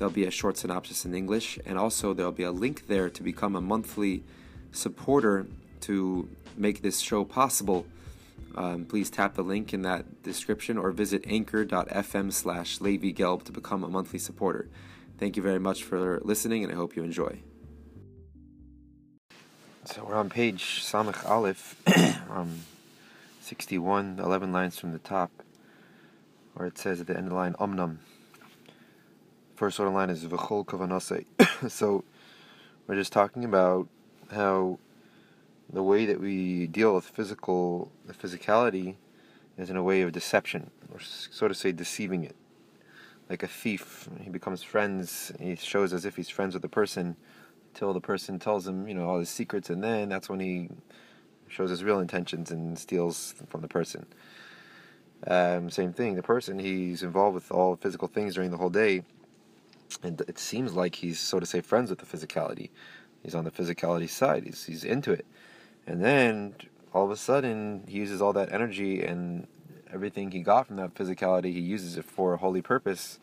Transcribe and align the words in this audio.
There'll 0.00 0.10
be 0.10 0.24
a 0.24 0.30
short 0.30 0.56
synopsis 0.56 1.04
in 1.04 1.14
English, 1.14 1.58
and 1.66 1.76
also 1.76 2.14
there'll 2.14 2.32
be 2.32 2.44
a 2.44 2.50
link 2.50 2.86
there 2.86 3.10
to 3.10 3.22
become 3.22 3.54
a 3.54 3.60
monthly 3.60 4.24
supporter 4.72 5.46
to 5.82 6.26
make 6.56 6.80
this 6.80 7.00
show 7.00 7.22
possible. 7.22 7.84
Um, 8.54 8.86
please 8.86 9.10
tap 9.10 9.34
the 9.34 9.42
link 9.42 9.74
in 9.74 9.82
that 9.82 10.22
description 10.22 10.78
or 10.78 10.90
visit 10.90 11.24
anchor.fm 11.26 12.32
slash 12.32 12.80
Levi 12.80 13.12
Gelb 13.12 13.42
to 13.42 13.52
become 13.52 13.84
a 13.84 13.88
monthly 13.88 14.18
supporter. 14.18 14.70
Thank 15.18 15.36
you 15.36 15.42
very 15.42 15.60
much 15.60 15.84
for 15.84 16.18
listening, 16.24 16.64
and 16.64 16.72
I 16.72 16.76
hope 16.76 16.96
you 16.96 17.04
enjoy. 17.04 17.40
So 19.84 20.06
we're 20.08 20.16
on 20.16 20.30
page 20.30 20.82
Samach 20.82 21.28
Aleph, 21.28 21.76
um, 22.30 22.60
61, 23.42 24.18
11 24.18 24.50
lines 24.50 24.78
from 24.78 24.92
the 24.92 24.98
top, 24.98 25.30
where 26.54 26.66
it 26.66 26.78
says 26.78 27.02
at 27.02 27.06
the 27.06 27.14
end 27.18 27.26
of 27.26 27.32
the 27.32 27.36
line, 27.36 27.52
Omnam 27.60 27.98
first 29.60 29.78
order 29.78 29.92
line 29.92 30.08
is 30.08 30.24
v'chol 30.24 30.64
kavanase. 30.64 31.26
so 31.70 32.02
we're 32.86 32.94
just 32.94 33.12
talking 33.12 33.44
about 33.44 33.86
how 34.32 34.78
the 35.70 35.82
way 35.82 36.06
that 36.06 36.18
we 36.18 36.66
deal 36.66 36.94
with 36.94 37.04
physical 37.04 37.92
the 38.06 38.14
physicality 38.14 38.94
is 39.58 39.68
in 39.68 39.76
a 39.76 39.82
way 39.82 40.00
of 40.00 40.12
deception, 40.12 40.70
or 40.90 40.98
so 40.98 41.46
to 41.46 41.52
say, 41.52 41.72
deceiving 41.72 42.24
it. 42.24 42.36
Like 43.28 43.42
a 43.42 43.46
thief, 43.46 44.08
he 44.22 44.30
becomes 44.30 44.62
friends. 44.62 45.30
He 45.38 45.56
shows 45.56 45.92
as 45.92 46.06
if 46.06 46.16
he's 46.16 46.30
friends 46.30 46.54
with 46.54 46.62
the 46.62 46.70
person, 46.70 47.16
till 47.74 47.92
the 47.92 48.00
person 48.00 48.38
tells 48.38 48.66
him, 48.66 48.88
you 48.88 48.94
know, 48.94 49.06
all 49.10 49.18
his 49.18 49.28
secrets, 49.28 49.68
and 49.68 49.84
then 49.84 50.08
that's 50.08 50.30
when 50.30 50.40
he 50.40 50.70
shows 51.48 51.68
his 51.68 51.84
real 51.84 52.00
intentions 52.00 52.50
and 52.50 52.78
steals 52.78 53.34
from 53.50 53.60
the 53.60 53.68
person. 53.68 54.06
Um, 55.26 55.68
same 55.68 55.92
thing. 55.92 56.14
The 56.14 56.22
person 56.22 56.58
he's 56.58 57.02
involved 57.02 57.34
with 57.34 57.52
all 57.52 57.76
physical 57.76 58.08
things 58.08 58.36
during 58.36 58.50
the 58.52 58.56
whole 58.56 58.70
day 58.70 59.04
and 60.02 60.20
it 60.22 60.38
seems 60.38 60.74
like 60.74 60.96
he's 60.96 61.18
so 61.18 61.40
to 61.40 61.46
say 61.46 61.60
friends 61.60 61.90
with 61.90 61.98
the 61.98 62.06
physicality. 62.06 62.70
He's 63.22 63.34
on 63.34 63.44
the 63.44 63.50
physicality 63.50 64.08
side. 64.08 64.44
He's 64.44 64.64
he's 64.64 64.84
into 64.84 65.12
it, 65.12 65.26
and 65.86 66.02
then 66.02 66.54
all 66.92 67.04
of 67.04 67.10
a 67.10 67.16
sudden 67.16 67.84
he 67.86 67.98
uses 67.98 68.20
all 68.22 68.32
that 68.32 68.52
energy 68.52 69.02
and 69.02 69.46
everything 69.92 70.30
he 70.30 70.40
got 70.40 70.66
from 70.66 70.76
that 70.76 70.94
physicality. 70.94 71.52
He 71.52 71.60
uses 71.60 71.96
it 71.96 72.04
for 72.04 72.34
a 72.34 72.36
holy 72.36 72.62
purpose. 72.62 73.18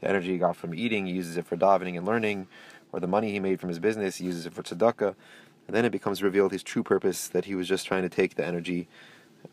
The 0.00 0.08
energy 0.08 0.32
he 0.32 0.38
got 0.38 0.56
from 0.56 0.74
eating, 0.74 1.06
he 1.06 1.12
uses 1.12 1.36
it 1.36 1.46
for 1.46 1.56
davening 1.56 1.96
and 1.96 2.06
learning, 2.06 2.46
or 2.92 3.00
the 3.00 3.06
money 3.06 3.32
he 3.32 3.40
made 3.40 3.60
from 3.60 3.68
his 3.68 3.78
business, 3.78 4.16
he 4.16 4.26
uses 4.26 4.46
it 4.46 4.54
for 4.54 4.62
tzedakah. 4.62 5.14
And 5.66 5.76
then 5.76 5.84
it 5.84 5.90
becomes 5.90 6.22
revealed 6.22 6.52
his 6.52 6.62
true 6.62 6.82
purpose 6.82 7.28
that 7.28 7.44
he 7.44 7.54
was 7.54 7.68
just 7.68 7.86
trying 7.86 8.02
to 8.02 8.08
take 8.08 8.36
the 8.36 8.46
energy, 8.46 8.88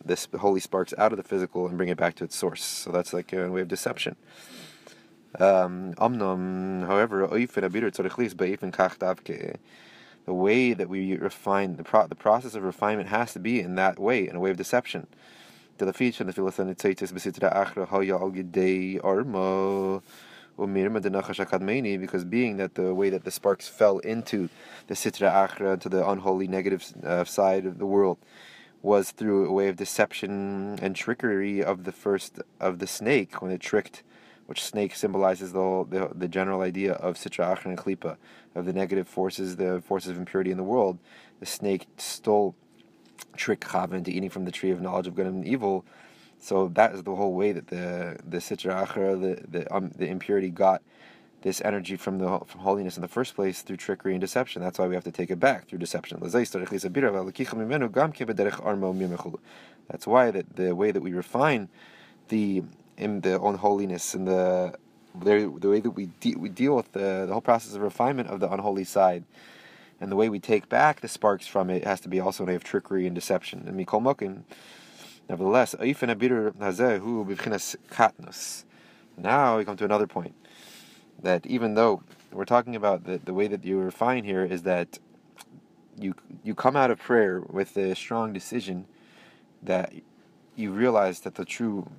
this 0.03 0.28
holy 0.40 0.62
sparks, 0.62 0.94
out 0.97 1.12
of 1.12 1.17
the 1.17 1.23
physical 1.23 1.67
and 1.67 1.78
bring 1.78 1.90
it 1.90 1.97
back 1.97 2.16
to 2.16 2.23
its 2.23 2.36
source. 2.36 2.64
So 2.64 2.92
that's 2.92 3.12
like 3.12 3.34
a 3.34 3.50
way 3.50 3.62
of 3.62 3.67
deception. 3.67 4.16
Um, 5.39 5.94
however, 5.97 7.28
the 10.25 10.33
way 10.33 10.73
that 10.73 10.89
we 10.89 11.16
refine 11.17 11.75
the 11.75 11.83
pro- 11.83 12.08
the 12.08 12.16
process 12.16 12.55
of 12.55 12.64
refinement 12.64 13.09
has 13.09 13.33
to 13.33 13.39
be 13.39 13.59
in 13.59 13.75
that 13.75 14.00
way, 14.00 14.28
in 14.28 14.36
a 14.36 14.39
way 14.39 14.50
of 14.50 14.58
deception. 14.58 15.08
Because 15.78 15.94
being 15.97 16.17
that 22.57 22.75
the 22.75 22.94
way 22.94 23.09
that 23.09 23.24
the 23.24 23.31
sparks 23.31 23.68
fell 23.68 24.00
into 24.00 24.50
the 24.88 24.94
sitra 24.94 25.31
achra, 25.31 25.79
to 25.79 25.90
the 25.90 26.07
unholy 26.07 26.47
negative 26.47 26.94
uh, 27.03 27.25
side 27.25 27.66
of 27.66 27.78
the 27.78 27.85
world, 27.85 28.18
was 28.81 29.12
through 29.12 29.47
a 29.47 29.51
way 29.51 29.68
of 29.68 29.75
deception 29.75 30.79
and 30.81 30.95
trickery 30.95 31.62
of 31.63 31.84
the 31.84 31.91
first 31.91 32.40
of 32.59 32.79
the 32.79 32.88
snake 32.88 33.41
when 33.41 33.51
it 33.51 33.59
tricked 33.59 34.03
which 34.45 34.63
snake 34.63 34.95
symbolizes 34.95 35.53
the, 35.53 35.85
the, 35.89 36.11
the 36.13 36.28
general 36.28 36.61
idea 36.61 36.94
of 36.94 37.16
Sitra 37.16 37.56
Achra 37.56 37.66
and 37.66 37.78
Klipa, 37.78 38.17
of 38.53 38.66
the 38.66 38.73
negative 38.73 39.07
forces, 39.07 39.56
the 39.56 39.81
forces 39.85 40.11
of 40.11 40.17
impurity 40.17 40.51
in 40.51 40.57
the 40.57 40.63
world. 40.63 41.00
The 41.39 41.45
snake 41.45 41.88
stole, 41.97 42.56
tricked 43.35 43.67
Chava 43.67 43.94
into 43.94 44.11
eating 44.11 44.29
from 44.29 44.45
the 44.45 44.51
tree 44.51 44.72
of 44.72 44.81
knowledge 44.81 45.07
of 45.07 45.16
good 45.16 45.25
and 45.25 45.45
evil. 45.45 45.85
So 46.39 46.67
that 46.69 46.94
is 46.94 47.03
the 47.03 47.16
whole 47.16 47.33
way 47.33 47.51
that 47.53 47.67
the 47.67 48.17
the 48.28 48.38
Sitra 48.38 48.85
Achra, 48.85 49.19
the 49.19 49.47
the, 49.47 49.75
um, 49.75 49.91
the 49.95 50.07
impurity 50.07 50.50
got 50.50 50.81
this 51.41 51.62
energy 51.62 51.95
from 51.95 52.19
the 52.19 52.39
from 52.45 52.62
holiness 52.62 52.97
in 52.97 53.01
the 53.01 53.07
first 53.07 53.35
place 53.35 53.62
through 53.62 53.77
trickery 53.77 54.13
and 54.13 54.22
deception. 54.22 54.62
That's 54.62 54.77
why 54.77 54.88
we 54.88 54.95
have 54.95 55.03
to 55.06 55.12
take 55.12 55.31
it 55.31 55.39
back 55.39 55.67
through 55.67 55.79
deception. 55.79 56.19
That's 56.19 56.33
why 60.07 60.31
that 60.31 60.56
the 60.56 60.75
way 60.75 60.91
that 60.91 61.01
we 61.01 61.13
refine 61.13 61.69
the 62.27 62.63
in 62.97 63.22
the 63.22 63.41
unholiness 63.41 64.13
and 64.13 64.28
the 64.28 64.75
the, 65.19 65.47
way 65.47 65.79
that 65.79 65.91
we 65.91 66.07
de- 66.19 66.35
we 66.35 66.50
deal 66.50 66.75
with 66.75 66.91
the, 66.91 67.25
the 67.25 67.31
whole 67.31 67.41
process 67.41 67.73
of 67.75 67.81
refinement 67.81 68.29
of 68.29 68.39
the 68.39 68.51
unholy 68.51 68.83
side, 68.83 69.23
and 70.01 70.11
the 70.11 70.16
way 70.16 70.29
we 70.29 70.39
take 70.39 70.67
back 70.69 71.01
the 71.01 71.07
sparks 71.07 71.47
from 71.47 71.69
it 71.69 71.83
has 71.85 72.00
to 72.01 72.09
be 72.09 72.19
also 72.19 72.44
a 72.44 72.47
way 72.47 72.56
of 72.56 72.63
trickery 72.63 73.06
and 73.06 73.16
deception. 73.16 73.63
And 73.67 73.79
mikol 73.79 74.01
mokin, 74.01 74.44
nevertheless, 75.29 75.75
now 79.17 79.57
we 79.57 79.66
come 79.66 79.77
to 79.77 79.85
another 79.85 80.07
point 80.07 80.35
that 81.22 81.45
even 81.45 81.75
though 81.75 82.03
we're 82.31 82.45
talking 82.45 82.75
about 82.75 83.06
the, 83.06 83.19
the 83.23 83.33
way 83.33 83.47
that 83.47 83.63
you 83.63 83.79
refine 83.79 84.25
here 84.25 84.44
is 84.44 84.63
that 84.63 85.00
you 85.97 86.13
you 86.44 86.53
come 86.53 86.75
out 86.75 86.91
of 86.91 87.00
prayer 87.00 87.39
with 87.39 87.77
a 87.77 87.95
strong 87.95 88.33
decision 88.33 88.85
that 89.63 89.94
you 90.56 90.72
realize 90.72 91.22
that 91.22 91.35
the 91.35 91.45
true 91.45 91.89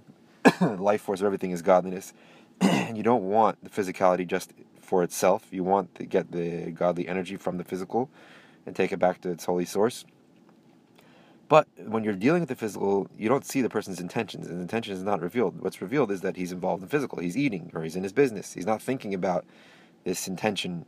life 0.60 1.02
force 1.02 1.20
of 1.20 1.26
everything 1.26 1.50
is 1.50 1.62
godliness. 1.62 2.12
and 2.60 2.96
you 2.96 3.02
don't 3.02 3.24
want 3.24 3.62
the 3.62 3.70
physicality 3.70 4.26
just 4.26 4.52
for 4.80 5.02
itself. 5.02 5.46
You 5.50 5.64
want 5.64 5.94
to 5.96 6.04
get 6.04 6.32
the 6.32 6.70
godly 6.70 7.08
energy 7.08 7.36
from 7.36 7.58
the 7.58 7.64
physical 7.64 8.08
and 8.64 8.74
take 8.74 8.92
it 8.92 8.98
back 8.98 9.20
to 9.22 9.30
its 9.30 9.44
holy 9.44 9.64
source. 9.64 10.04
But 11.48 11.68
when 11.76 12.02
you're 12.02 12.14
dealing 12.14 12.40
with 12.40 12.48
the 12.48 12.56
physical, 12.56 13.08
you 13.16 13.28
don't 13.28 13.44
see 13.44 13.62
the 13.62 13.68
person's 13.68 14.00
intentions. 14.00 14.48
His 14.48 14.58
intention 14.58 14.94
is 14.94 15.02
not 15.02 15.20
revealed. 15.20 15.60
What's 15.60 15.80
revealed 15.80 16.10
is 16.10 16.20
that 16.22 16.36
he's 16.36 16.50
involved 16.50 16.82
in 16.82 16.88
physical. 16.88 17.20
He's 17.20 17.36
eating 17.36 17.70
or 17.72 17.84
he's 17.84 17.94
in 17.94 18.02
his 18.02 18.12
business. 18.12 18.52
He's 18.52 18.66
not 18.66 18.82
thinking 18.82 19.14
about 19.14 19.44
this 20.02 20.26
intention. 20.26 20.86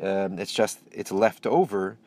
Um, 0.00 0.38
it's 0.40 0.52
just 0.52 0.80
it's 0.90 1.12
left 1.12 1.46
over 1.46 1.98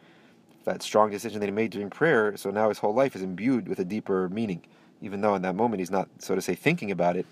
that 0.66 0.84
strong 0.84 1.10
decision 1.10 1.40
that 1.40 1.46
he 1.46 1.54
made 1.54 1.72
during 1.72 1.90
prayer. 1.90 2.36
So 2.36 2.52
now 2.52 2.68
his 2.68 2.80
whole 2.80 2.94
life 2.94 3.16
is 3.16 3.22
imbued 3.22 3.70
with 3.70 3.80
a 3.80 3.86
deeper 3.86 4.28
meaning 4.28 4.62
even 5.02 5.22
though 5.22 5.36
in 5.36 5.42
that 5.44 5.56
moment 5.56 5.80
he's 5.80 5.92
not, 5.92 6.10
so 6.20 6.36
to 6.36 6.42
say, 6.42 6.56
thinking 6.56 6.92
about 6.92 7.16
it. 7.16 7.26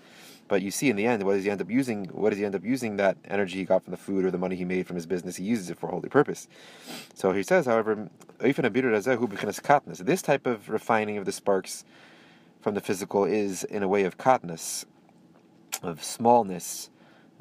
But 0.48 0.62
you 0.62 0.70
see 0.70 0.88
in 0.88 0.96
the 0.96 1.04
end, 1.04 1.22
what 1.24 1.34
does 1.34 1.44
he 1.44 1.50
end 1.50 1.60
up 1.60 1.70
using? 1.70 2.06
What 2.06 2.30
does 2.30 2.38
he 2.38 2.44
end 2.46 2.54
up 2.54 2.64
using 2.64 2.96
that 2.96 3.18
energy 3.26 3.58
he 3.58 3.64
got 3.64 3.84
from 3.84 3.90
the 3.90 3.98
food 3.98 4.24
or 4.24 4.30
the 4.30 4.38
money 4.38 4.56
he 4.56 4.64
made 4.64 4.86
from 4.86 4.96
his 4.96 5.04
business? 5.04 5.36
He 5.36 5.44
uses 5.44 5.68
it 5.68 5.78
for 5.78 5.88
a 5.88 5.92
holy 5.92 6.08
purpose. 6.08 6.48
So 7.14 7.32
he 7.32 7.42
says, 7.42 7.66
however, 7.66 8.08
this 8.40 8.56
type 10.22 10.46
of 10.46 10.68
refining 10.70 11.18
of 11.18 11.26
the 11.26 11.32
sparks 11.32 11.84
from 12.62 12.74
the 12.74 12.80
physical 12.80 13.24
is 13.24 13.64
in 13.64 13.82
a 13.82 13.88
way 13.88 14.04
of 14.04 14.16
katness, 14.16 14.86
of 15.82 16.02
smallness, 16.02 16.88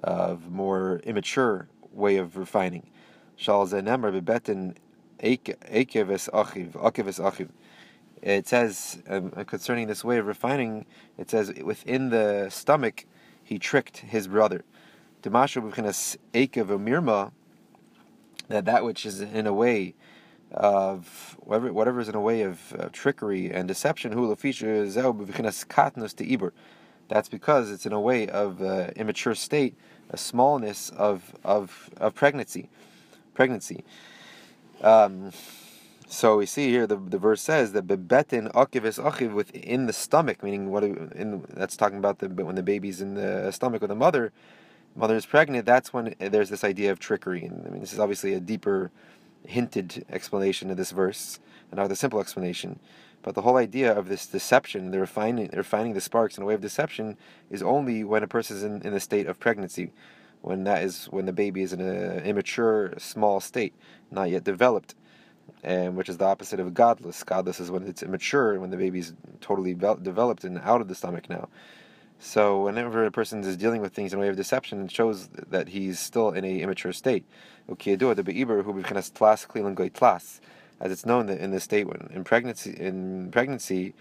of 0.04 0.52
more 0.52 1.00
immature 1.06 1.70
way 1.94 2.18
of 2.18 2.36
refining. 2.36 2.90
It 8.22 8.48
says 8.48 9.02
um, 9.08 9.32
concerning 9.32 9.88
this 9.88 10.04
way 10.04 10.18
of 10.18 10.26
refining, 10.28 10.86
it 11.18 11.30
says 11.30 11.54
within 11.64 12.10
the 12.10 12.50
stomach 12.50 13.06
he 13.44 13.60
tricked 13.60 13.98
his 13.98 14.28
brother. 14.28 14.64
That 15.24 15.46
that 18.50 18.84
which 18.84 19.06
is 19.06 19.22
in 19.22 19.48
a 19.48 19.54
way 19.54 19.94
of 20.52 21.38
whatever, 21.40 21.74
whatever 21.74 22.00
is 22.00 22.10
in 22.10 22.16
a 22.16 22.22
way 22.22 22.42
of 22.42 22.74
uh, 22.80 22.90
trickery 22.92 23.52
and 23.52 23.68
deception, 23.68 24.14
that's 27.10 27.30
because 27.30 27.72
it's 27.72 27.86
in 27.86 27.94
a 27.94 28.02
way 28.02 28.28
of 28.28 28.62
uh, 28.62 28.88
immature 28.96 29.36
state, 29.36 29.76
a 30.10 30.18
smallness 30.18 30.90
of 30.90 31.36
of 31.44 31.90
of 31.98 32.16
pregnancy, 32.16 32.70
pregnancy. 33.34 33.84
Um, 34.82 35.32
so 36.10 36.38
we 36.38 36.46
see 36.46 36.70
here 36.70 36.88
the, 36.88 36.96
the 36.96 37.18
verse 37.18 37.42
says 37.42 37.74
that 37.74 37.86
bebetin 37.86 38.52
akiv 38.54 38.86
is 38.86 38.98
achiv 38.98 39.34
within 39.34 39.86
the 39.88 39.94
stomach, 39.94 40.42
meaning 40.42 40.72
what 40.72 40.84
in 40.84 41.46
that's 41.50 41.76
talking 41.76 41.98
about 41.98 42.20
the 42.20 42.30
when 42.30 42.56
the 42.56 42.64
baby's 42.64 43.02
in 43.02 43.16
the 43.16 43.52
stomach 43.52 43.82
of 43.82 43.90
the 43.90 43.96
mother, 43.96 44.32
mother 44.96 45.16
is 45.16 45.26
pregnant. 45.26 45.66
That's 45.66 45.94
when 45.94 46.16
there's 46.20 46.50
this 46.50 46.64
idea 46.64 46.92
of 46.92 47.00
trickery, 47.00 47.44
and 47.44 47.66
I 47.68 47.70
mean 47.70 47.82
this 47.82 47.94
is 47.94 48.00
obviously 48.00 48.34
a 48.34 48.40
deeper 48.40 48.90
hinted 49.46 50.06
explanation 50.10 50.72
of 50.72 50.78
this 50.78 50.92
verse, 50.92 51.40
and 51.72 51.78
not 51.78 51.90
the 51.90 51.96
simple 51.96 52.20
explanation. 52.20 52.80
But 53.22 53.36
the 53.36 53.42
whole 53.42 53.58
idea 53.58 53.92
of 53.92 54.08
this 54.08 54.26
deception, 54.26 54.92
the 54.92 55.00
refining, 55.00 55.50
refining 55.52 55.94
the 55.94 56.02
sparks 56.02 56.38
in 56.38 56.44
a 56.44 56.46
way 56.46 56.54
of 56.54 56.62
deception, 56.62 57.18
is 57.50 57.62
only 57.62 58.04
when 58.06 58.24
a 58.24 58.28
person 58.28 58.56
is 58.56 58.64
in, 58.64 58.82
in 58.84 58.94
a 58.94 59.00
state 59.02 59.28
of 59.28 59.40
pregnancy, 59.40 59.92
when 60.42 60.64
that 60.64 60.84
is 60.84 61.08
when 61.08 61.26
the 61.26 61.34
baby 61.34 61.62
is 61.62 61.74
in 61.74 61.82
an 61.82 62.24
immature, 62.24 62.94
small 62.98 63.42
state, 63.42 63.74
not 64.12 64.30
yet 64.30 64.46
developed, 64.46 64.96
and 65.64 65.96
which 65.96 66.10
is 66.10 66.18
the 66.18 66.26
opposite 66.26 66.60
of 66.60 66.74
gadlus. 66.74 67.24
Gadlus 67.24 67.60
is 67.60 67.72
when 67.72 67.88
it's 67.88 68.04
immature, 68.04 68.60
when 68.60 68.70
the 68.70 68.78
baby's 68.78 69.14
totally 69.42 69.74
developed 69.74 70.44
and 70.44 70.60
out 70.60 70.82
of 70.82 70.88
the 70.88 70.96
stomach 70.96 71.30
now. 71.30 71.50
So 72.20 72.64
whenever 72.64 73.06
a 73.06 73.12
person 73.12 73.44
is 73.44 73.58
dealing 73.58 73.82
with 73.82 73.94
things 73.94 74.12
in 74.12 74.20
a 74.20 74.22
way 74.22 74.30
of 74.30 74.36
deception, 74.36 74.86
it 74.86 74.92
shows 74.92 75.28
that 75.28 75.70
he's 75.70 76.00
still 76.00 76.32
in 76.32 76.44
a 76.44 76.62
immature 76.62 76.94
state. 76.94 77.26
As 77.70 77.78
it's 80.92 81.06
known 81.06 81.28
that 81.28 81.40
in 81.40 81.52
the 81.52 81.60
state 81.60 81.88
when 81.88 82.10
in 82.14 82.24
pregnancy 82.24 82.72
in 82.72 83.32
pregnancy, 83.32 83.94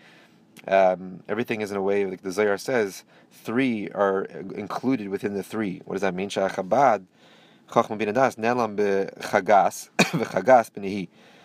um, 0.66 1.22
everything 1.28 1.60
is 1.60 1.70
in 1.70 1.76
a 1.76 1.82
way 1.82 2.06
like 2.06 2.22
the 2.22 2.32
Zohar 2.32 2.58
says, 2.58 3.04
three 3.30 3.88
are 3.90 4.24
included 4.24 5.08
within 5.08 5.34
the 5.34 5.42
three. 5.42 5.82
What 5.84 5.94
does 5.94 6.02
that 6.02 6.14
mean? 6.14 6.30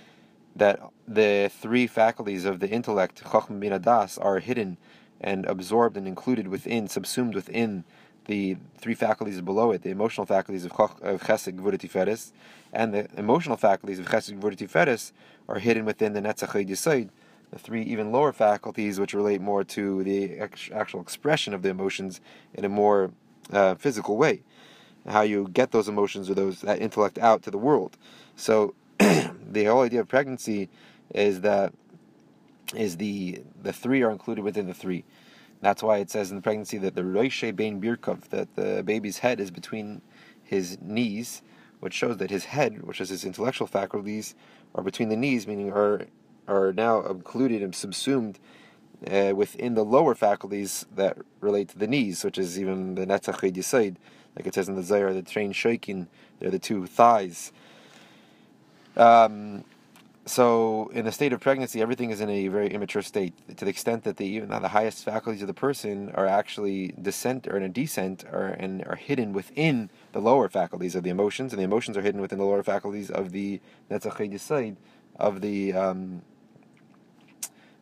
That 0.56 0.81
the 1.07 1.50
three 1.51 1.88
faculties 1.88 2.45
of 2.45 2.59
the 2.59 2.69
intellect, 2.69 3.24
Chakhm 3.24 3.62
binadas, 3.62 4.24
are 4.24 4.39
hidden 4.39 4.77
and 5.19 5.45
absorbed 5.45 5.98
and 5.98 6.07
included 6.07 6.48
within, 6.48 6.88
subsumed 6.88 7.36
within 7.36 7.83
the 8.25 8.57
three 8.77 8.94
faculties 8.94 9.42
below 9.42 9.71
it, 9.71 9.83
the 9.83 9.89
emotional 9.89 10.25
faculties 10.25 10.65
of, 10.65 10.71
of 10.71 11.24
Chesed, 11.24 11.56
Gvura, 11.56 11.77
Tiferes, 11.77 12.31
and 12.71 12.94
the 12.94 13.07
emotional 13.18 13.57
faculties 13.57 14.00
of 14.00 14.07
Chesed, 14.07 14.39
Gvura, 14.39 14.56
Tiferes 14.56 15.12
are 15.48 15.59
hidden 15.59 15.86
within 15.86 16.13
the 16.13 16.21
Netzach 16.21 16.53
Yisoid, 16.68 17.09
the 17.51 17.59
three 17.59 17.83
even 17.83 18.12
lower 18.12 18.31
faculties 18.31 19.00
which 19.00 19.13
relate 19.13 19.42
more 19.42 19.63
to 19.63 20.03
the 20.03 20.39
actual 20.39 21.01
expression 21.01 21.53
of 21.53 21.62
the 21.62 21.69
emotions 21.69 22.21
in 22.53 22.63
a 22.63 22.69
more 22.69 23.12
uh, 23.51 23.75
physical 23.75 24.18
way, 24.18 24.44
how 25.07 25.21
you 25.21 25.50
get 25.51 25.71
those 25.71 25.89
emotions 25.89 26.30
or 26.30 26.33
those 26.33 26.62
that 26.62 26.80
intellect 26.80 27.18
out 27.18 27.42
to 27.44 27.51
the 27.51 27.57
world. 27.57 27.98
So 28.36 28.75
the 29.51 29.65
whole 29.65 29.81
idea 29.81 30.01
of 30.01 30.07
pregnancy 30.07 30.69
is 31.13 31.42
that 31.42 31.74
is 32.75 32.98
the 32.98 33.42
the 33.62 33.74
three 33.74 34.01
are 34.01 34.12
included 34.12 34.44
within 34.44 34.68
the 34.68 34.74
three. 34.74 35.03
That's 35.62 35.83
why 35.83 35.98
it 35.98 36.09
says 36.09 36.31
in 36.31 36.38
the 36.38 36.42
pregnancy 36.42 36.77
that 36.80 36.95
the 36.95 37.03
Roishe 37.03 37.56
Bein 37.56 37.80
Birkov, 37.80 38.30
that 38.30 38.56
the 38.56 38.81
baby's 38.83 39.19
head 39.19 39.39
is 39.39 39.51
between 39.51 40.01
his 40.44 40.80
knees, 40.81 41.44
which 41.80 41.94
shows 41.94 42.18
that 42.18 42.31
his 42.31 42.45
head, 42.45 42.81
which 42.81 43.00
is 43.00 43.09
his 43.09 43.24
intellectual 43.24 43.68
faculties, 43.68 44.33
are 44.74 44.83
between 44.83 45.09
the 45.09 45.15
knees, 45.15 45.45
meaning 45.45 45.71
are 45.71 46.07
are 46.48 46.74
now 46.74 47.06
included 47.06 47.62
and 47.62 47.75
subsumed 47.75 48.39
uh, 49.09 49.33
within 49.36 49.75
the 49.75 49.86
lower 49.86 50.15
faculties 50.15 50.86
that 50.95 51.18
relate 51.39 51.69
to 51.69 51.77
the 51.77 51.88
knees, 51.88 52.24
which 52.24 52.38
is 52.38 52.59
even 52.59 52.95
the 52.95 53.06
Netzach 53.06 53.39
Yisaid, 53.51 53.95
like 54.36 54.48
it 54.48 54.53
says 54.53 54.68
in 54.68 54.75
the 54.75 54.83
Zohar, 54.83 55.13
the 55.13 55.21
trein 55.21 55.51
shokin, 55.51 56.07
they're 56.39 56.51
the 56.51 56.59
two 56.59 56.86
thighs. 56.86 57.51
Um, 58.97 59.63
so 60.25 60.89
in 60.93 61.07
a 61.07 61.11
state 61.11 61.33
of 61.33 61.39
pregnancy, 61.39 61.81
everything 61.81 62.11
is 62.11 62.21
in 62.21 62.29
a 62.29 62.47
very 62.47 62.69
immature 62.69 63.01
state 63.01 63.33
to 63.57 63.65
the 63.65 63.71
extent 63.71 64.03
that 64.03 64.17
the 64.17 64.25
even 64.25 64.49
the 64.49 64.67
highest 64.67 65.03
faculties 65.03 65.41
of 65.41 65.47
the 65.47 65.53
person 65.53 66.11
are 66.11 66.27
actually 66.27 66.93
descent 67.01 67.47
or 67.47 67.57
in 67.57 67.63
a 67.63 67.69
descent 67.69 68.23
or 68.31 68.47
and 68.47 68.85
are 68.85 68.95
hidden 68.95 69.33
within 69.33 69.89
the 70.11 70.19
lower 70.19 70.47
faculties 70.47 70.95
of 70.95 71.03
the 71.03 71.09
emotions, 71.09 71.53
and 71.53 71.59
the 71.59 71.63
emotions 71.63 71.97
are 71.97 72.01
hidden 72.01 72.21
within 72.21 72.38
the 72.38 72.45
lower 72.45 72.63
faculties 72.63 73.09
of 73.09 73.31
the 73.31 73.59
netzach 73.89 74.39
side 74.39 74.77
of 75.15 75.41
the 75.41 75.73
um, 75.73 76.21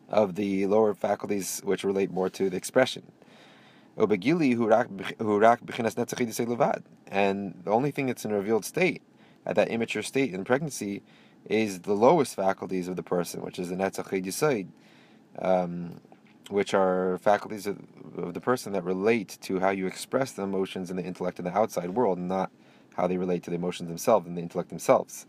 of 0.08 0.34
the 0.34 0.66
lower 0.66 0.94
faculties 0.94 1.60
which 1.62 1.84
relate 1.84 2.10
more 2.10 2.30
to 2.30 2.48
the 2.48 2.56
expression. 2.56 3.12
And 7.06 7.60
the 7.64 7.70
only 7.70 7.90
thing 7.90 8.06
that's 8.06 8.24
in 8.24 8.30
a 8.30 8.36
revealed 8.36 8.64
state 8.64 9.02
at 9.46 9.56
that 9.56 9.68
immature 9.68 10.02
state 10.02 10.34
in 10.34 10.44
pregnancy 10.44 11.02
is 11.48 11.80
the 11.80 11.94
lowest 11.94 12.36
faculties 12.36 12.88
of 12.88 12.96
the 12.96 13.02
person, 13.02 13.42
which 13.42 13.58
is 13.58 13.68
the 13.68 13.74
Netzach 13.74 14.10
Yisoid, 14.22 14.68
um, 15.38 16.00
which 16.48 16.74
are 16.74 17.18
faculties 17.18 17.66
of, 17.66 17.78
of, 18.16 18.34
the 18.34 18.40
person 18.40 18.72
that 18.72 18.84
relate 18.84 19.38
to 19.42 19.60
how 19.60 19.70
you 19.70 19.86
express 19.86 20.32
the 20.32 20.42
emotions 20.42 20.90
and 20.90 20.98
the 20.98 21.04
intellect 21.04 21.38
in 21.38 21.44
the 21.44 21.56
outside 21.56 21.90
world, 21.90 22.18
not 22.18 22.50
how 22.96 23.06
they 23.06 23.16
relate 23.16 23.42
to 23.44 23.50
the 23.50 23.56
emotions 23.56 23.88
themselves 23.88 24.26
and 24.26 24.36
the 24.36 24.42
intellect 24.42 24.68
themselves. 24.68 25.26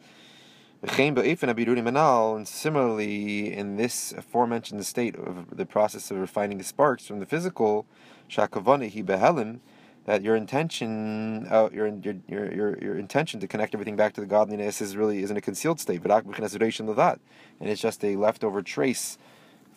And 0.83 2.47
similarly, 2.47 3.53
in 3.53 3.75
this 3.75 4.13
aforementioned 4.13 4.85
state 4.85 5.15
of 5.15 5.55
the 5.55 5.65
process 5.65 6.09
of 6.09 6.17
refining 6.17 6.57
the 6.57 6.63
sparks 6.63 7.05
from 7.05 7.19
the 7.19 7.27
physical, 7.27 7.85
shakavana 8.27 8.91
behelim, 9.05 9.59
that 10.05 10.23
your 10.23 10.35
intention, 10.35 11.47
uh, 11.49 11.69
your, 11.71 11.87
your, 11.87 12.15
your, 12.27 12.77
your, 12.79 12.97
intention 12.97 13.39
to 13.39 13.47
connect 13.47 13.75
everything 13.75 13.95
back 13.95 14.13
to 14.13 14.21
the 14.21 14.27
godliness 14.27 14.81
is 14.81 14.97
really 14.97 15.21
is 15.21 15.29
in 15.29 15.37
a 15.37 15.41
concealed 15.41 15.79
state. 15.79 16.01
But 16.01 16.11
and 16.11 17.69
it's 17.69 17.81
just 17.81 18.03
a 18.03 18.15
leftover 18.15 18.63
trace 18.63 19.17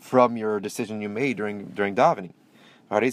from 0.00 0.36
your 0.36 0.60
decision 0.60 1.02
you 1.02 1.08
made 1.08 1.36
during 1.36 1.66
during 1.66 1.94
davening. 1.94 2.32
And 2.90 3.04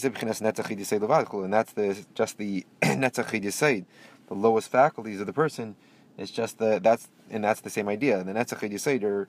that's 1.52 1.72
the 1.72 2.06
just 2.14 2.38
the 2.38 2.66
netzach 2.82 3.84
the 4.28 4.34
lowest 4.34 4.70
faculties 4.70 5.20
of 5.20 5.26
the 5.26 5.32
person. 5.32 5.76
It's 6.16 6.30
just 6.30 6.58
the 6.58 6.80
that's 6.82 7.08
and 7.30 7.44
that's 7.44 7.60
the 7.60 7.70
same 7.70 7.88
idea. 7.88 8.24
The 8.24 8.32
netzach 8.32 9.02
or 9.02 9.28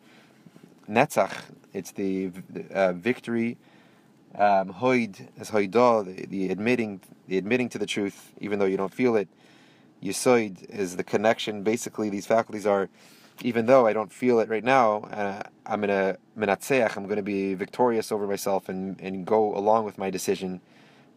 netzach. 0.90 1.32
It's 1.74 1.92
the 1.92 2.32
uh, 2.74 2.94
victory 2.94 3.58
um, 4.38 4.74
hoid 4.74 5.28
as 5.40 5.52
hoidah, 5.52 6.06
the, 6.06 6.26
the 6.26 6.50
admitting, 6.50 7.02
the 7.28 7.38
admitting 7.38 7.70
to 7.70 7.78
the 7.78 7.86
truth, 7.86 8.34
even 8.40 8.60
though 8.60 8.66
you 8.66 8.78
don't 8.78 8.94
feel 8.94 9.16
it. 9.16 9.28
Yisoid 10.02 10.70
is 10.70 10.96
the 10.96 11.04
connection. 11.04 11.64
Basically, 11.64 12.10
these 12.10 12.26
faculties 12.26 12.66
are, 12.66 12.90
even 13.42 13.66
though 13.68 13.88
I 13.88 13.94
don't 13.94 14.12
feel 14.12 14.40
it 14.40 14.50
right 14.50 14.64
now, 14.64 15.04
uh, 15.04 15.44
I'm 15.66 15.82
gonna 15.82 16.18
menatzeach. 16.38 16.98
I'm 16.98 17.08
gonna 17.08 17.22
be 17.22 17.54
victorious 17.54 18.12
over 18.12 18.28
myself 18.28 18.70
and 18.70 19.00
and 19.00 19.26
go 19.26 19.56
along 19.56 19.86
with 19.86 19.98
my 19.98 20.10
decision. 20.10 20.62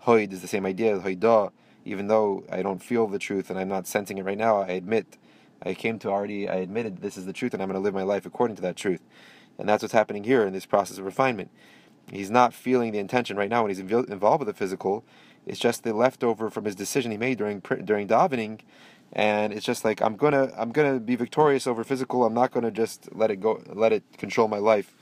Hoid 0.04 0.32
is 0.32 0.40
the 0.40 0.48
same 0.48 0.66
idea. 0.66 0.96
As 0.96 1.02
hoidah, 1.02 1.50
even 1.84 2.06
though 2.06 2.44
I 2.50 2.62
don't 2.62 2.82
feel 2.82 3.06
the 3.06 3.19
truth 3.19 3.50
and 3.50 3.58
I'm 3.58 3.69
not 3.69 3.86
sensing 3.86 4.19
it 4.19 4.24
right 4.24 4.38
now, 4.38 4.60
I 4.60 4.69
admit. 4.69 5.19
I 5.62 5.72
came 5.72 5.98
to 6.00 6.10
already. 6.10 6.48
I 6.48 6.56
admitted 6.56 7.00
this 7.00 7.16
is 7.16 7.24
the 7.24 7.32
truth, 7.32 7.54
and 7.54 7.62
I'm 7.62 7.69
going 7.69 7.80
to 7.80 7.84
live 7.84 7.94
my 7.94 8.02
life 8.02 8.26
according 8.26 8.56
to 8.56 8.62
that 8.62 8.76
truth. 8.76 9.00
And 9.58 9.67
that's 9.67 9.82
what's 9.82 9.94
happening 9.94 10.24
here 10.24 10.46
in 10.46 10.52
this 10.52 10.67
process 10.67 10.98
of 10.98 11.06
refinement 11.06 11.50
he's 12.10 12.31
not 12.31 12.55
feeling 12.55 12.93
the 12.93 12.98
intention 12.98 13.36
right 13.36 13.51
now 13.51 13.63
when 13.63 13.70
he's 13.70 13.81
involved 13.81 14.41
with 14.41 14.48
the 14.48 14.55
physical. 14.55 15.05
It's 15.46 15.58
just 15.58 15.84
the 15.84 15.94
leftover 15.94 16.51
from 16.51 16.65
his 16.65 16.75
decision 16.75 17.10
he 17.13 17.17
made 17.17 17.39
during 17.39 17.60
during 17.60 18.08
davening, 18.08 18.60
and 19.13 19.53
it's 19.53 19.65
just 19.65 19.84
like 19.84 20.01
I'm 20.03 20.17
gonna 20.17 20.53
I'm 20.56 20.72
gonna 20.72 20.98
be 20.98 21.17
victorious 21.17 21.67
over 21.67 21.84
physical. 21.84 22.25
I'm 22.25 22.34
not 22.34 22.51
gonna 22.51 22.72
just 22.72 23.15
let 23.15 23.31
it 23.31 23.36
go, 23.36 23.63
let 23.72 23.93
it 23.93 24.03
control 24.19 24.48
my 24.48 24.58
life. 24.58 24.94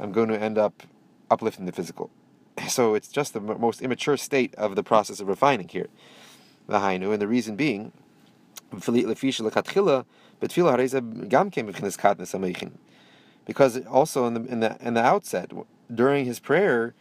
I'm 0.00 0.12
going 0.12 0.28
to 0.28 0.40
end 0.40 0.56
up 0.56 0.82
uplifting 1.30 1.66
the 1.66 1.72
physical. 1.72 2.10
So 2.68 2.94
it's 2.94 3.08
just 3.08 3.32
the 3.32 3.40
most 3.40 3.80
immature 3.80 4.18
state 4.18 4.54
of 4.56 4.76
the 4.76 4.82
process 4.82 5.18
of 5.20 5.28
refining 5.28 5.68
here. 5.68 5.88
The 6.66 6.78
Hainu, 6.78 7.12
and 7.12 7.22
the 7.22 7.26
reason 7.26 7.56
being, 7.56 7.92
because 13.46 13.86
also 13.86 14.26
in 14.26 14.34
the 14.34 14.44
in 14.44 14.60
the 14.60 14.76
in 14.80 14.94
the 14.94 15.02
outset 15.02 15.52
during 15.94 16.24
his 16.24 16.38
prayer, 16.38 16.94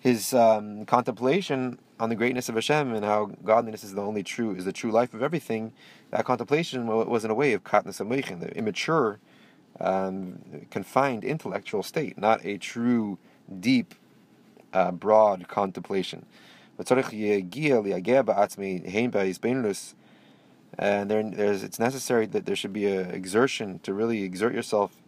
his 0.00 0.32
um, 0.32 0.84
contemplation 0.86 1.78
on 1.98 2.08
the 2.08 2.14
greatness 2.14 2.48
of 2.48 2.54
Hashem 2.54 2.94
and 2.94 3.04
how 3.04 3.26
godliness 3.44 3.84
is 3.84 3.94
the 3.94 4.00
only 4.00 4.22
true 4.22 4.54
is 4.54 4.64
the 4.64 4.72
true 4.72 4.90
life 4.90 5.12
of 5.12 5.22
everything. 5.22 5.72
That 6.10 6.24
contemplation 6.24 6.86
was 6.86 7.24
in 7.24 7.30
a 7.30 7.34
way 7.34 7.52
of 7.52 7.62
katnas 7.62 8.00
ameichin, 8.00 8.40
the 8.40 8.56
immature, 8.56 9.20
um, 9.78 10.66
confined 10.70 11.24
intellectual 11.24 11.82
state, 11.82 12.18
not 12.18 12.44
a 12.44 12.56
true, 12.58 13.18
deep, 13.60 13.94
uh, 14.72 14.92
broad 14.92 15.46
contemplation. 15.48 16.24
And 20.78 21.10
there, 21.10 21.22
there's, 21.22 21.62
it's 21.62 21.78
necessary 21.78 22.26
that 22.26 22.46
there 22.46 22.56
should 22.56 22.72
be 22.72 22.86
an 22.86 23.10
exertion 23.10 23.80
to 23.80 23.92
really 23.92 24.22
exert 24.22 24.54
yourself 24.54 24.99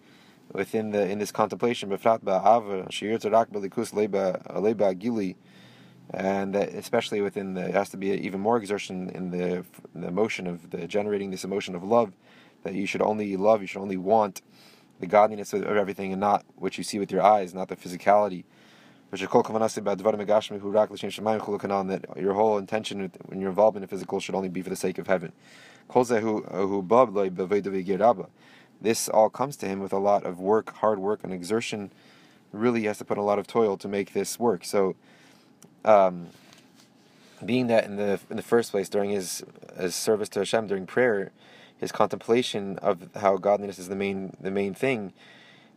within 0.53 0.91
the 0.91 1.09
in 1.09 1.19
this 1.19 1.33
contemplation, 1.33 1.89
and 6.15 6.55
that 6.55 6.69
especially 6.75 7.21
within 7.21 7.55
the 7.55 7.69
it 7.69 7.75
has 7.75 7.89
to 7.91 7.97
be 7.97 8.11
even 8.13 8.41
more 8.41 8.57
exertion 8.57 9.09
in 9.11 9.31
the 9.31 9.65
the 9.95 10.09
emotion 10.09 10.47
of 10.47 10.71
the 10.71 10.87
generating 10.87 11.31
this 11.31 11.45
emotion 11.45 11.75
of 11.75 11.83
love 11.83 12.13
that 12.65 12.75
you 12.75 12.87
should 12.87 13.03
only 13.03 13.37
love, 13.37 13.61
you 13.61 13.67
should 13.67 13.81
only 13.81 13.97
want 13.97 14.43
the 15.01 15.07
godliness 15.07 15.53
of, 15.53 15.65
everything 15.65 16.13
and 16.13 16.21
not 16.21 16.45
what 16.57 16.79
you 16.79 16.85
see 16.85 16.99
with 16.99 17.11
your 17.11 17.23
eyes, 17.23 17.53
not 17.55 17.69
the 17.69 17.77
physicality. 17.77 18.45
That 19.11 19.21
your 19.21 19.29
whole 22.35 22.59
intention 22.59 23.13
when 23.27 23.41
you're 23.41 23.51
involved 23.51 23.77
in 23.77 23.83
the 23.83 23.89
physical 23.89 24.21
should 24.21 24.35
only 24.35 24.49
be 24.49 24.63
for 24.63 24.71
the 24.71 24.77
sake 24.77 24.99
of 24.99 25.07
heaven. 25.07 25.33
This 28.83 29.09
all 29.09 29.31
comes 29.31 29.57
to 29.59 29.67
him 29.67 29.81
with 29.81 29.93
a 29.93 29.99
lot 29.99 30.25
of 30.25 30.41
work, 30.41 30.75
hard 30.77 30.99
work, 30.99 31.23
and 31.23 31.33
exertion. 31.33 31.91
Really, 32.53 32.81
he 32.81 32.87
has 32.87 32.99
to 32.99 33.05
put 33.05 33.17
a 33.17 33.23
lot 33.23 33.39
of 33.39 33.47
toil 33.47 33.77
to 33.79 33.89
make 33.89 34.13
this 34.13 34.39
work. 34.39 34.65
So, 34.65 34.97
um, 35.85 36.29
being 37.45 37.69
that 37.69 37.85
in 37.85 37.97
the 37.97 38.21
in 38.29 38.37
the 38.37 38.43
first 38.43 38.71
place 38.73 38.89
during 38.89 39.11
his, 39.11 39.45
his 39.79 39.95
service 39.95 40.29
to 40.31 40.41
Hashem 40.41 40.67
during 40.67 40.87
prayer, 40.87 41.33
his 41.77 41.93
contemplation 41.93 42.79
of 42.79 43.09
how 43.17 43.37
godliness 43.37 43.79
is 43.79 43.89
the 43.89 43.97
main 43.97 44.37
the 44.41 44.51
main 44.51 44.75
thing, 44.75 45.13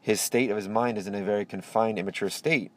his 0.02 0.20
state 0.20 0.50
of 0.50 0.58
his 0.58 0.68
mind 0.68 0.98
is 0.98 1.08
in 1.08 1.16
a 1.16 1.24
very 1.24 1.46
confined, 1.46 1.98
immature 1.98 2.30
state. 2.30 2.72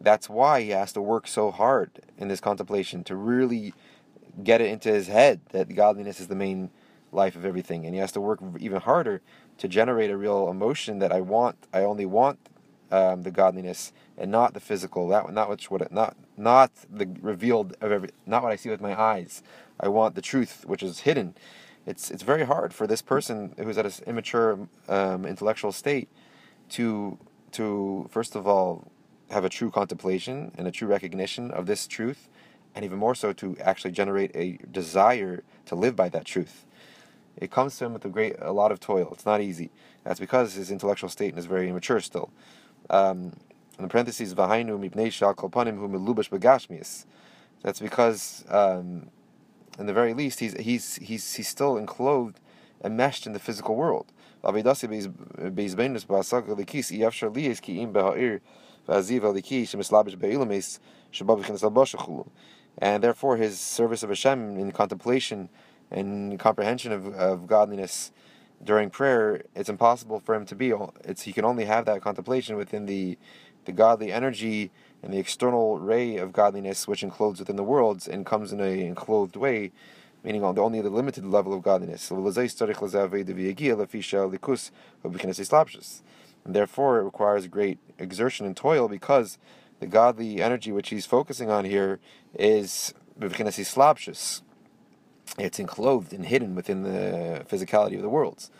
That's 0.00 0.30
why 0.30 0.62
he 0.62 0.70
has 0.70 0.92
to 0.92 1.02
work 1.02 1.26
so 1.26 1.50
hard 1.50 1.90
in 2.16 2.28
this 2.28 2.40
contemplation 2.40 3.04
to 3.04 3.16
really 3.16 3.74
get 4.42 4.60
it 4.60 4.70
into 4.70 4.90
his 4.90 5.08
head 5.08 5.40
that 5.50 5.74
godliness 5.74 6.20
is 6.20 6.28
the 6.28 6.34
main 6.34 6.70
life 7.12 7.36
of 7.36 7.44
everything, 7.44 7.84
and 7.84 7.94
he 7.94 8.00
has 8.00 8.12
to 8.12 8.20
work 8.20 8.40
even 8.58 8.80
harder 8.80 9.20
to 9.58 9.68
generate 9.68 10.10
a 10.10 10.16
real 10.16 10.48
emotion 10.48 10.98
that 11.00 11.12
I 11.12 11.20
want. 11.20 11.56
I 11.72 11.82
only 11.82 12.06
want 12.06 12.38
um, 12.90 13.22
the 13.22 13.30
godliness 13.30 13.92
and 14.16 14.30
not 14.30 14.54
the 14.54 14.60
physical. 14.60 15.08
That 15.08 15.32
not 15.32 15.48
which 15.48 15.70
what 15.70 15.92
not 15.92 16.16
not 16.36 16.72
the 16.90 17.08
revealed 17.20 17.76
of 17.80 17.92
every 17.92 18.10
not 18.26 18.42
what 18.42 18.52
I 18.52 18.56
see 18.56 18.70
with 18.70 18.80
my 18.80 19.00
eyes. 19.00 19.42
I 19.78 19.88
want 19.88 20.14
the 20.14 20.22
truth 20.22 20.64
which 20.66 20.82
is 20.82 21.00
hidden. 21.00 21.34
It's 21.86 22.10
it's 22.10 22.22
very 22.22 22.44
hard 22.44 22.74
for 22.74 22.86
this 22.86 23.02
person 23.02 23.54
who's 23.56 23.78
at 23.78 23.86
an 23.86 23.92
immature 24.06 24.68
um, 24.88 25.24
intellectual 25.24 25.72
state 25.72 26.08
to 26.70 27.18
to 27.52 28.08
first 28.10 28.36
of 28.36 28.46
all 28.46 28.90
have 29.30 29.44
a 29.44 29.48
true 29.48 29.70
contemplation 29.70 30.52
and 30.58 30.66
a 30.66 30.70
true 30.72 30.88
recognition 30.88 31.50
of 31.50 31.66
this 31.66 31.86
truth, 31.86 32.28
and 32.74 32.84
even 32.84 32.98
more 32.98 33.14
so 33.14 33.32
to 33.32 33.56
actually 33.60 33.92
generate 33.92 34.34
a 34.34 34.58
desire 34.70 35.42
to 35.66 35.74
live 35.74 35.94
by 35.94 36.08
that 36.08 36.24
truth. 36.24 36.66
It 37.40 37.50
comes 37.50 37.76
to 37.78 37.86
him 37.86 37.94
with 37.94 38.04
a 38.04 38.10
great 38.10 38.36
a 38.38 38.52
lot 38.52 38.70
of 38.70 38.80
toil. 38.80 39.08
It's 39.12 39.26
not 39.26 39.40
easy. 39.40 39.70
That's 40.04 40.20
because 40.20 40.54
his 40.54 40.70
intellectual 40.70 41.08
state 41.08 41.36
is 41.36 41.46
very 41.46 41.68
immature 41.68 42.00
still. 42.00 42.30
Um, 42.90 43.32
in 43.78 43.84
the 43.84 43.88
parentheses, 43.88 44.34
v'hainu 44.34 44.78
mipnei 44.78 45.10
hu 45.18 45.88
melubash 45.88 46.28
begashmius. 46.28 47.06
That's 47.62 47.80
because, 47.80 48.44
um, 48.48 49.08
in 49.78 49.86
the 49.86 49.92
very 49.92 50.12
least, 50.12 50.40
he's 50.40 50.54
he's 50.54 50.96
he's 50.96 51.34
he's 51.34 51.48
still 51.48 51.78
enclosed, 51.78 52.40
enmeshed 52.84 53.26
in 53.26 53.32
the 53.32 53.38
physical 53.38 53.74
world. 53.74 54.12
And 54.42 54.56
therefore, 63.02 63.36
his 63.36 63.60
service 63.60 64.02
of 64.02 64.08
Hashem 64.08 64.58
in 64.58 64.72
contemplation 64.72 65.48
and 65.90 66.38
comprehension 66.38 66.92
of, 66.92 67.14
of 67.14 67.46
godliness 67.46 68.12
during 68.62 68.90
prayer, 68.90 69.42
it's 69.54 69.68
impossible 69.68 70.20
for 70.20 70.34
him 70.34 70.44
to 70.46 70.54
be. 70.54 70.72
It's 71.04 71.22
he 71.22 71.32
can 71.32 71.44
only 71.44 71.64
have 71.64 71.86
that 71.86 72.02
contemplation 72.02 72.56
within 72.56 72.86
the 72.86 73.18
the 73.66 73.72
godly 73.72 74.10
energy 74.10 74.70
and 75.02 75.12
the 75.12 75.18
external 75.18 75.78
ray 75.78 76.16
of 76.16 76.32
godliness 76.32 76.88
which 76.88 77.02
encloses 77.02 77.40
within 77.40 77.56
the 77.56 77.62
worlds 77.62 78.08
and 78.08 78.24
comes 78.24 78.52
in 78.52 78.60
a 78.60 78.86
enclosed 78.86 79.36
way, 79.36 79.70
meaning 80.24 80.42
on 80.42 80.54
the 80.54 80.62
only 80.62 80.80
the 80.80 80.90
limited 80.90 81.24
level 81.24 81.52
of 81.52 81.62
godliness. 81.62 82.10
And 82.10 82.24
therefore, 86.56 86.98
it 86.98 87.04
requires 87.04 87.46
great 87.48 87.78
exertion 87.98 88.46
and 88.46 88.56
toil 88.56 88.88
because 88.88 89.38
the 89.78 89.86
godly 89.86 90.42
energy 90.42 90.72
which 90.72 90.88
he's 90.88 91.06
focusing 91.06 91.50
on 91.50 91.64
here 91.64 92.00
is 92.34 92.94
it's 95.38 95.58
enclosed 95.58 96.12
and 96.12 96.26
hidden 96.26 96.54
within 96.54 96.82
the 96.82 97.44
physicality 97.48 97.96
of 97.96 98.02
the 98.02 98.08
worlds. 98.08 98.50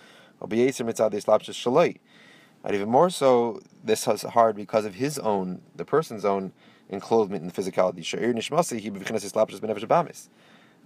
And 2.62 2.74
even 2.74 2.88
more 2.88 3.10
so, 3.10 3.60
this 3.82 4.06
is 4.06 4.22
hard 4.22 4.56
because 4.56 4.84
of 4.84 4.94
his 4.94 5.18
own, 5.18 5.62
the 5.74 5.84
person's 5.84 6.24
own 6.24 6.52
enclosement 6.88 7.42
in 7.42 7.48
the 7.48 7.54
physicality. 7.54 8.04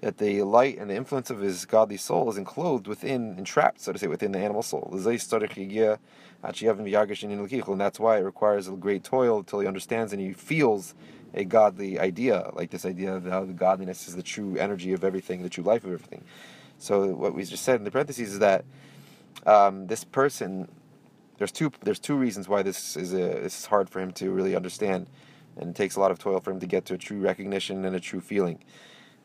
That 0.01 0.19
the 0.19 0.43
light 0.43 0.79
and 0.79 0.91
the 0.91 0.97
influence 0.97 1.31
of 1.31 1.39
his 1.41 1.65
godly 1.65 1.97
soul 1.97 2.29
is 2.31 2.37
enclosed 2.37 2.87
within, 2.87 3.39
entrapped, 3.39 3.81
so 3.81 3.93
to 3.93 3.99
say, 3.99 4.07
within 4.07 4.33
the 4.33 4.39
animal 4.39 4.63
soul. 4.63 4.91
And 4.93 5.05
that's 7.81 8.01
why 8.01 8.19
it 8.19 8.23
requires 8.23 8.69
a 8.69 8.73
great 8.73 9.05
toil 9.05 9.39
until 9.39 9.61
he 9.61 9.67
understands 9.67 10.13
and 10.13 10.21
he 10.21 10.33
feels 10.33 10.95
a 11.35 11.45
godly 11.45 11.99
idea, 11.99 12.51
like 12.55 12.71
this 12.71 12.87
idea 12.87 13.15
of 13.15 13.25
how 13.25 13.45
the 13.45 13.53
godliness 13.53 14.09
is 14.09 14.17
the 14.17 14.23
true 14.23 14.57
energy 14.57 14.93
of 14.93 15.05
everything, 15.05 15.43
the 15.43 15.49
true 15.51 15.65
life 15.65 15.85
of 15.85 15.93
everything. 15.93 16.25
So 16.79 17.07
what 17.07 17.35
we 17.35 17.45
just 17.45 17.65
said 17.65 17.77
in 17.77 17.85
the 17.85 17.91
parentheses 17.91 18.35
is 18.35 18.39
that 18.39 18.65
um, 19.47 19.87
this 19.89 20.05
person 20.05 20.69
there's 21.39 21.53
two 21.53 21.73
there's 21.83 21.99
two 21.99 22.17
reasons 22.17 22.49
why 22.49 22.63
this 22.63 22.97
is 22.97 23.13
a, 23.13 23.17
this 23.17 23.59
is 23.59 23.67
hard 23.67 23.91
for 23.91 24.01
him 24.01 24.13
to 24.13 24.31
really 24.31 24.55
understand, 24.55 25.09
and 25.57 25.71
it 25.71 25.77
takes 25.77 25.97
a 25.97 26.01
lot 26.01 26.11
of 26.11 26.19
toil 26.19 26.41
for 26.41 26.51
him 26.51 26.61
to 26.61 26.67
get 26.67 26.85
to 26.87 26.95
a 26.95 26.99
true 26.99 27.19
recognition 27.19 27.85
and 27.85 27.97
a 27.97 28.01
true 28.01 28.21
feeling, 28.21 28.59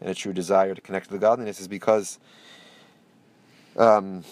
and 0.01 0.09
a 0.09 0.15
true 0.15 0.33
desire 0.33 0.73
to 0.73 0.81
connect 0.81 1.07
to 1.07 1.11
the 1.11 1.19
godliness 1.19 1.59
is 1.59 1.67
because 1.67 2.19
um, 3.77 4.23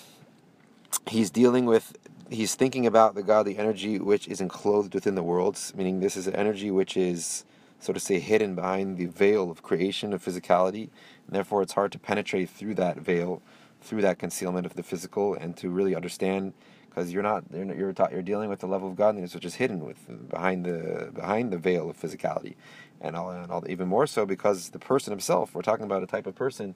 he's 1.08 1.30
dealing 1.30 1.66
with 1.66 1.96
he's 2.30 2.56
thinking 2.56 2.86
about 2.86 3.16
the 3.16 3.24
godly 3.24 3.58
energy 3.58 4.00
which 4.00 4.28
is 4.28 4.42
enclosed 4.42 4.94
within 4.94 5.16
the 5.16 5.24
worlds, 5.24 5.74
meaning 5.76 6.00
this 6.00 6.18
is 6.18 6.28
an 6.28 6.36
energy 6.36 6.72
which 6.72 6.98
is 6.98 7.46
so 7.80 7.94
to 7.94 8.00
say 8.00 8.20
hidden 8.20 8.56
behind 8.56 8.98
the 8.98 9.06
veil 9.06 9.52
of 9.52 9.64
creation 9.64 10.14
of 10.14 10.24
physicality, 10.24 10.90
and 11.26 11.36
therefore 11.36 11.62
it's 11.62 11.74
hard 11.74 11.92
to 11.92 12.00
penetrate 12.00 12.50
through 12.50 12.76
that 12.76 12.98
veil, 12.98 13.42
through 13.82 14.02
that 14.02 14.20
concealment 14.20 14.66
of 14.66 14.76
the 14.76 14.84
physical, 14.84 15.34
and 15.34 15.56
to 15.58 15.70
really 15.70 15.96
understand 15.96 16.54
because 16.90 17.12
you're 17.14 17.24
not 17.24 17.44
you're 17.54 17.76
you're, 17.76 17.94
you're 18.12 18.22
dealing 18.24 18.50
with 18.50 18.60
the 18.60 18.68
level 18.68 18.90
of 18.90 18.96
godliness 18.96 19.36
which 19.36 19.46
is 19.46 19.56
hidden 19.56 19.86
with 19.86 20.30
behind 20.30 20.66
the 20.66 21.12
behind 21.14 21.52
the 21.52 21.58
veil 21.58 21.90
of 21.90 22.00
physicality, 22.00 22.56
and 23.02 23.16
all, 23.16 23.30
and 23.30 23.52
all 23.52 23.64
even 23.70 23.88
more 23.88 24.08
so 24.08 24.26
because 24.26 24.70
the 24.70 24.80
person 24.80 25.12
himself. 25.12 25.54
We're 25.54 25.62
talking 25.62 25.86
about 25.86 26.04
a 26.04 26.08
type 26.08 26.28
of 26.28 26.36
person. 26.36 26.76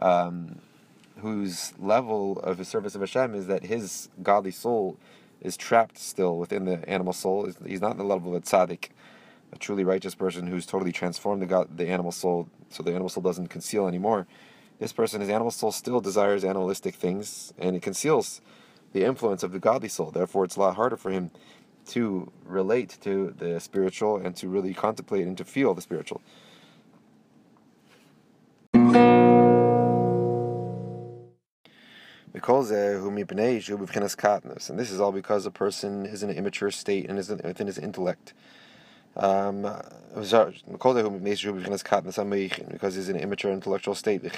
Um, 0.00 0.60
whose 1.18 1.72
level 1.78 2.38
of 2.40 2.58
his 2.58 2.68
service 2.68 2.94
of 2.94 3.00
Hashem 3.00 3.34
is 3.34 3.46
that 3.46 3.64
his 3.64 4.08
godly 4.22 4.50
soul 4.50 4.98
is 5.40 5.56
trapped 5.56 5.98
still 5.98 6.38
within 6.38 6.64
the 6.64 6.88
animal 6.88 7.12
soul. 7.12 7.48
He's 7.66 7.80
not 7.80 7.92
in 7.92 7.98
the 7.98 8.04
level 8.04 8.34
of 8.34 8.42
a 8.42 8.44
tzaddik, 8.44 8.88
a 9.54 9.58
truly 9.58 9.84
righteous 9.84 10.14
person 10.14 10.46
who's 10.48 10.66
totally 10.66 10.92
transformed 10.92 11.40
the 11.40 11.46
God, 11.46 11.76
the 11.76 11.88
animal 11.88 12.12
soul, 12.12 12.48
so 12.70 12.82
the 12.82 12.90
animal 12.90 13.08
soul 13.08 13.22
doesn't 13.22 13.48
conceal 13.48 13.86
anymore. 13.86 14.26
This 14.80 14.92
person, 14.92 15.20
his 15.20 15.30
animal 15.30 15.52
soul, 15.52 15.70
still 15.70 16.00
desires 16.00 16.44
animalistic 16.44 16.96
things, 16.96 17.54
and 17.58 17.76
it 17.76 17.82
conceals 17.82 18.40
the 18.92 19.04
influence 19.04 19.42
of 19.42 19.52
the 19.52 19.60
godly 19.60 19.88
soul. 19.88 20.10
Therefore, 20.10 20.44
it's 20.44 20.56
a 20.56 20.60
lot 20.60 20.74
harder 20.74 20.96
for 20.96 21.10
him 21.10 21.30
to 21.86 22.30
relate 22.44 22.96
to 23.02 23.34
the 23.38 23.60
spiritual 23.60 24.16
and 24.16 24.34
to 24.36 24.48
really 24.48 24.74
contemplate 24.74 25.26
and 25.26 25.38
to 25.38 25.44
feel 25.44 25.74
the 25.74 25.82
spiritual. 25.82 26.20
Eh, 32.34 32.40
and 34.68 34.78
this 34.78 34.90
is 34.90 35.00
all 35.00 35.12
because 35.12 35.46
a 35.46 35.50
person 35.50 36.06
is 36.06 36.22
in 36.22 36.30
an 36.30 36.36
immature 36.36 36.70
state 36.70 37.08
and 37.08 37.18
is 37.18 37.28
within 37.28 37.66
his 37.66 37.78
intellect. 37.78 38.34
Um, 39.16 39.64
because 42.70 42.94
he's 42.94 43.08
in 43.08 43.16
an 43.16 43.22
immature 43.22 43.52
intellectual 43.52 43.94
state 43.94 44.22
and 44.22 44.30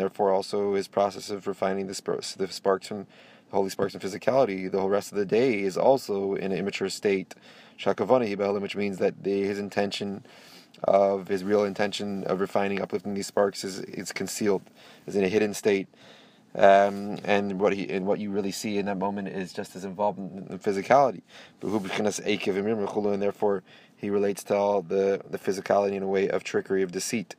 therefore 0.00 0.32
also 0.32 0.74
his 0.74 0.88
process 0.88 1.30
of 1.30 1.46
refining 1.46 1.86
the 1.86 1.94
sparks, 1.94 2.34
the 2.34 2.48
sparks 2.48 2.88
from 2.88 3.06
the 3.50 3.56
holy 3.56 3.70
sparks 3.70 3.94
and 3.94 4.02
physicality, 4.02 4.70
the 4.70 4.80
whole 4.80 4.90
rest 4.90 5.12
of 5.12 5.18
the 5.18 5.26
day 5.26 5.60
is 5.60 5.76
also 5.76 6.34
in 6.34 6.52
an 6.52 6.58
immature 6.58 6.88
state, 6.88 7.34
shakavani 7.78 8.26
which 8.60 8.76
means 8.76 8.98
that 8.98 9.24
the, 9.24 9.42
his 9.42 9.58
intention 9.58 10.24
of 10.84 11.28
his 11.28 11.44
real 11.44 11.64
intention 11.64 12.24
of 12.24 12.40
refining, 12.40 12.80
uplifting 12.80 13.14
these 13.14 13.26
sparks 13.26 13.64
is 13.64 13.80
is 13.80 14.12
concealed, 14.12 14.62
is 15.06 15.16
in 15.16 15.24
a 15.24 15.28
hidden 15.28 15.54
state. 15.54 15.88
Um, 16.54 17.18
and 17.24 17.60
what 17.60 17.74
he 17.74 17.88
and 17.90 18.06
what 18.06 18.18
you 18.18 18.30
really 18.30 18.52
see 18.52 18.78
in 18.78 18.86
that 18.86 18.96
moment 18.96 19.28
is 19.28 19.52
just 19.52 19.76
as 19.76 19.84
involved 19.84 20.18
in, 20.18 20.46
in 20.48 20.58
physicality. 20.58 21.20
And 21.60 23.22
therefore 23.22 23.62
he 23.96 24.10
relates 24.10 24.42
to 24.44 24.56
all 24.56 24.82
the, 24.82 25.20
the 25.28 25.38
physicality 25.38 25.92
in 25.92 26.02
a 26.02 26.08
way 26.08 26.28
of 26.28 26.44
trickery, 26.44 26.82
of 26.82 26.90
deceit. 26.92 27.36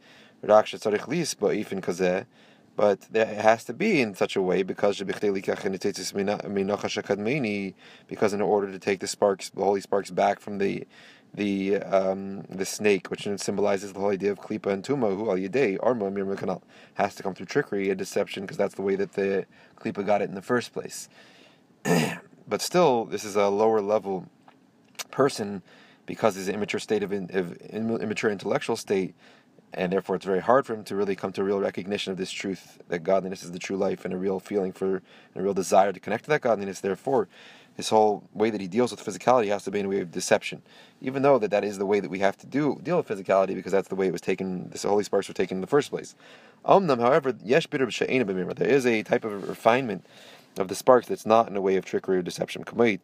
But 2.80 3.08
it 3.14 3.28
has 3.28 3.66
to 3.66 3.74
be 3.74 4.00
in 4.00 4.16
such 4.16 4.38
a 4.38 4.42
way 4.42 4.64
because 4.64 5.04
because 5.04 5.34
in 8.34 8.42
order 8.42 8.72
to 8.72 8.80
take 8.80 9.00
the 9.02 9.08
sparks, 9.08 9.50
the 9.50 9.64
holy 9.66 9.82
sparks 9.82 10.12
back 10.12 10.40
from 10.40 10.60
the 10.60 10.88
the 11.34 11.76
um, 11.80 12.44
the 12.44 12.66
snake, 12.66 13.12
which 13.12 13.28
symbolizes 13.36 13.92
the 13.92 14.00
whole 14.00 14.12
idea 14.12 14.32
of 14.32 14.40
klipa 14.40 14.68
and 14.68 14.82
tuma, 14.82 15.14
who 15.14 15.30
al 15.30 15.36
yedei 15.36 15.78
arma 15.84 16.10
mir 16.10 16.62
has 16.94 17.16
to 17.16 17.22
come 17.22 17.36
through 17.36 17.48
trickery, 17.48 17.90
and 17.90 18.00
deception, 18.00 18.44
because 18.44 18.56
that's 18.56 18.76
the 18.76 18.82
way 18.82 18.96
that 18.96 19.12
the 19.12 19.46
klipa 19.76 20.06
got 20.06 20.22
it 20.22 20.30
in 20.30 20.36
the 20.36 20.42
first 20.42 20.72
place. 20.72 21.10
but 22.48 22.62
still, 22.62 23.04
this 23.04 23.26
is 23.26 23.36
a 23.36 23.50
lower 23.50 23.82
level 23.82 24.26
person 25.12 25.64
because 26.06 26.36
his 26.36 26.48
immature 26.48 26.80
state 26.80 27.04
of, 27.04 27.12
in, 27.12 27.30
of 27.34 27.58
immature 27.58 28.32
intellectual 28.32 28.78
state 28.78 29.14
and 29.74 29.92
therefore 29.92 30.16
it's 30.16 30.26
very 30.26 30.42
hard 30.42 30.66
for 30.66 30.74
him 30.74 30.84
to 30.84 30.96
really 30.96 31.16
come 31.16 31.32
to 31.34 31.42
a 31.42 31.44
real 31.44 31.60
recognition 31.60 32.12
of 32.12 32.18
this 32.18 32.32
truth 32.32 32.80
that 32.90 33.04
godliness 33.04 33.44
is 33.44 33.52
the 33.52 33.60
true 33.60 33.78
life 33.78 34.06
and 34.06 34.14
a 34.14 34.18
real 34.18 34.40
feeling 34.40 34.72
for 34.72 35.02
a 35.36 35.42
real 35.42 35.54
desire 35.54 35.94
to 35.94 36.00
connect 36.00 36.24
to 36.24 36.30
that 36.30 36.42
godliness. 36.42 36.80
Therefore, 36.80 37.28
his 37.76 37.90
whole 37.90 38.28
way 38.34 38.50
that 38.50 38.60
he 38.60 38.68
deals 38.68 38.92
with 38.92 39.06
physicality 39.06 39.48
has 39.48 39.64
to 39.64 39.72
be 39.72 39.80
in 39.80 39.86
a 39.86 39.90
way 39.90 40.02
of 40.02 40.12
deception, 40.12 40.62
even 41.00 41.22
though 41.22 41.40
that 41.40 41.52
that 41.52 41.64
is 41.64 41.78
the 41.78 41.86
way 41.86 42.02
that 42.02 42.10
we 42.10 42.20
have 42.20 42.36
to 42.38 42.46
do 42.46 42.78
deal 42.84 42.98
with 42.98 43.08
physicality 43.08 43.56
because 43.56 43.72
that's 43.72 43.88
the 43.88 43.96
way 43.96 44.08
it 44.08 44.12
was 44.12 44.22
taken. 44.22 44.70
This 44.70 44.84
holy 44.84 45.06
sparks 45.06 45.30
were 45.30 45.34
taken 45.34 45.58
in 45.58 45.62
the 45.62 45.68
first 45.68 45.90
place. 45.90 46.14
Um, 46.66 46.88
Omnam, 46.88 47.00
however, 47.00 47.34
yesh 47.42 47.68
there 47.68 47.88
is 47.88 48.86
a 48.86 49.04
type 49.04 49.24
of 49.24 49.48
refinement 49.48 50.06
of 50.58 50.68
the 50.68 50.76
sparks 50.76 51.08
that's 51.08 51.26
not 51.26 51.48
in 51.48 51.56
a 51.56 51.62
way 51.62 51.78
of 51.78 51.86
trickery 51.86 52.18
or 52.18 52.22
deception. 52.22 52.66
Like 52.76 53.00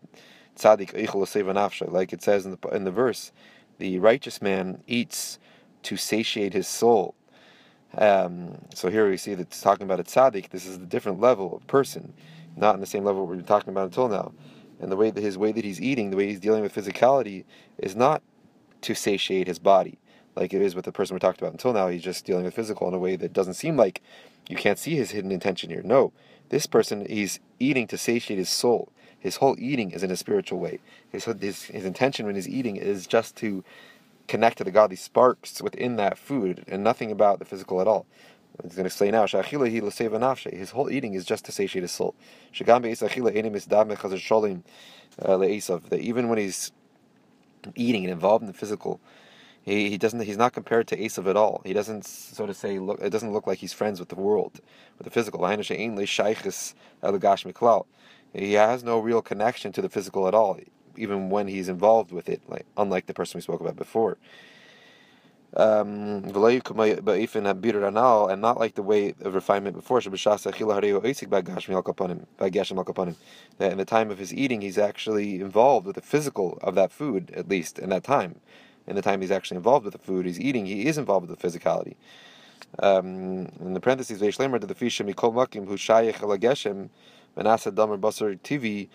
it 2.13 2.21
says 2.21 2.45
in 2.45 2.51
the 2.51 2.57
in 2.73 2.83
the 2.83 2.91
verse, 2.91 3.31
the 3.77 3.99
righteous 3.99 4.41
man 4.41 4.83
eats 4.87 5.39
to 5.85 5.97
satiate 5.97 6.53
his 6.53 6.67
soul. 6.67 7.15
Um, 7.97 8.57
so 8.73 8.89
here 8.89 9.09
we 9.09 9.17
see 9.17 9.35
that 9.35 9.47
it's 9.47 9.61
talking 9.61 9.85
about 9.85 9.99
a 9.99 10.03
tzaddik. 10.03 10.49
This 10.49 10.65
is 10.65 10.75
a 10.75 10.79
different 10.79 11.19
level 11.19 11.55
of 11.55 11.65
person, 11.67 12.13
not 12.55 12.75
in 12.75 12.81
the 12.81 12.87
same 12.87 13.05
level 13.05 13.25
we've 13.25 13.37
been 13.37 13.45
talking 13.45 13.69
about 13.69 13.85
until 13.85 14.09
now. 14.09 14.33
And 14.79 14.91
the 14.91 14.97
way 14.97 15.09
that 15.11 15.21
his 15.21 15.37
way 15.37 15.51
that 15.53 15.63
he's 15.63 15.81
eating, 15.81 16.09
the 16.09 16.17
way 16.17 16.27
he's 16.27 16.39
dealing 16.39 16.61
with 16.61 16.75
physicality, 16.75 17.45
is 17.77 17.95
not 17.95 18.21
to 18.81 18.93
satiate 18.93 19.47
his 19.47 19.59
body 19.59 19.99
like 20.35 20.53
it 20.53 20.61
is 20.61 20.75
with 20.75 20.85
the 20.85 20.91
person 20.91 21.13
we 21.13 21.19
talked 21.19 21.39
about 21.39 21.53
until 21.53 21.73
now. 21.73 21.87
He's 21.87 22.03
just 22.03 22.25
dealing 22.25 22.45
with 22.45 22.53
physical 22.53 22.87
in 22.87 22.93
a 22.93 22.99
way 22.99 23.15
that 23.15 23.33
doesn't 23.33 23.53
seem 23.53 23.77
like 23.77 24.01
you 24.49 24.57
can't 24.57 24.79
see 24.79 24.95
his 24.95 25.11
hidden 25.11 25.31
intention 25.31 25.69
here. 25.69 25.81
No, 25.83 26.11
this 26.49 26.65
person 26.65 27.05
he's 27.09 27.39
eating 27.59 27.87
to 27.87 27.97
satiate 27.97 28.39
his 28.39 28.49
soul. 28.49 28.91
His 29.17 29.37
whole 29.37 29.55
eating 29.57 29.91
is 29.91 30.03
in 30.03 30.11
a 30.11 30.17
spiritual 30.17 30.59
way. 30.59 30.79
His 31.09 31.25
his, 31.25 31.63
his 31.63 31.85
intention 31.85 32.25
when 32.25 32.35
he's 32.35 32.49
eating 32.49 32.75
is 32.75 33.07
just 33.07 33.35
to 33.37 33.63
connect 34.27 34.57
to 34.57 34.63
the 34.63 34.71
godly 34.71 34.95
sparks 34.95 35.61
within 35.61 35.97
that 35.97 36.17
food 36.17 36.63
and 36.67 36.83
nothing 36.83 37.11
about 37.11 37.39
the 37.39 37.45
physical 37.45 37.81
at 37.81 37.87
all. 37.87 38.05
He's 38.63 38.75
going 38.75 38.85
to 38.85 38.89
say 38.89 39.11
now, 39.11 39.25
his 39.25 40.71
whole 40.71 40.89
eating 40.89 41.13
is 41.13 41.25
just 41.25 41.45
to 41.45 41.51
satiate 41.51 41.83
his 41.83 41.91
soul. 41.91 42.15
Uh, 42.61 42.87
that 45.37 45.99
even 45.99 46.29
when 46.29 46.37
he's 46.37 46.71
eating 47.75 48.03
and 48.03 48.13
involved 48.13 48.43
in 48.43 48.47
the 48.47 48.53
physical, 48.53 49.01
he, 49.63 49.89
he 49.89 49.97
doesn't 49.97 50.21
he's 50.21 50.37
not 50.37 50.53
compared 50.53 50.87
to 50.87 50.97
Esav 50.97 51.27
at 51.27 51.35
all. 51.35 51.61
He 51.65 51.73
doesn't 51.73 52.05
so 52.05 52.45
to 52.45 52.53
say 52.53 52.79
look 52.79 53.01
it 53.01 53.09
doesn't 53.09 53.33
look 53.33 53.47
like 53.47 53.57
he's 53.57 53.73
friends 53.73 53.99
with 53.99 54.09
the 54.09 54.15
world, 54.15 54.61
with 54.97 55.05
the 55.05 55.11
physical. 55.11 55.45
He 58.33 58.53
has 58.53 58.83
no 58.83 58.99
real 58.99 59.21
connection 59.21 59.71
to 59.71 59.81
the 59.81 59.89
physical 59.89 60.27
at 60.27 60.33
all 60.33 60.59
even 60.97 61.29
when 61.29 61.47
he's 61.47 61.69
involved 61.69 62.11
with 62.11 62.29
it, 62.29 62.41
like 62.47 62.65
unlike 62.77 63.05
the 63.05 63.13
person 63.13 63.37
we 63.37 63.41
spoke 63.41 63.61
about 63.61 63.75
before. 63.75 64.17
Um, 65.57 66.23
and 66.25 66.33
not 68.41 68.59
like 68.59 68.75
the 68.75 68.83
way 68.83 69.15
of 69.21 69.33
refinement 69.33 69.75
before. 69.77 70.01
That 70.01 70.51
in 73.71 73.77
the 73.77 73.85
time 73.85 74.11
of 74.11 74.17
his 74.17 74.33
eating, 74.33 74.59
he's 74.61 74.77
actually 74.77 75.39
involved 75.39 75.87
with 75.87 75.95
the 75.95 76.01
physical 76.01 76.59
of 76.61 76.75
that 76.75 76.91
food, 76.91 77.31
at 77.31 77.47
least 77.47 77.79
in 77.79 77.89
that 77.91 78.03
time. 78.03 78.41
In 78.85 78.95
the 78.95 79.01
time 79.01 79.21
he's 79.21 79.31
actually 79.31 79.57
involved 79.57 79.85
with 79.85 79.93
the 79.93 79.99
food 79.99 80.25
he's 80.25 80.41
eating, 80.41 80.65
he 80.65 80.87
is 80.87 80.97
involved 80.97 81.29
with 81.29 81.39
the 81.39 81.47
physicality. 81.47 81.95
Um, 82.79 83.47
in 83.61 83.73
the 83.73 83.79
parentheses, 83.79 84.19
to 84.19 84.25
the 84.25 84.75
Fishim 84.75 85.09
Mikol 85.09 85.33
Makim, 85.33 85.65
who 85.67 85.75
Shayach 85.75 86.15
Elageshem, 86.15 86.89
Manasa 87.37 87.71
Damer 87.71 87.97
Basar 87.97 88.37
TV, 88.41 88.89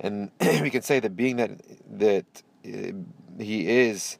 and 0.00 0.30
we 0.40 0.70
can 0.70 0.82
say 0.82 1.00
that 1.00 1.16
being 1.16 1.36
that 1.36 1.50
that 1.90 2.24
uh, 2.66 2.92
he 3.42 3.68
is 3.68 4.18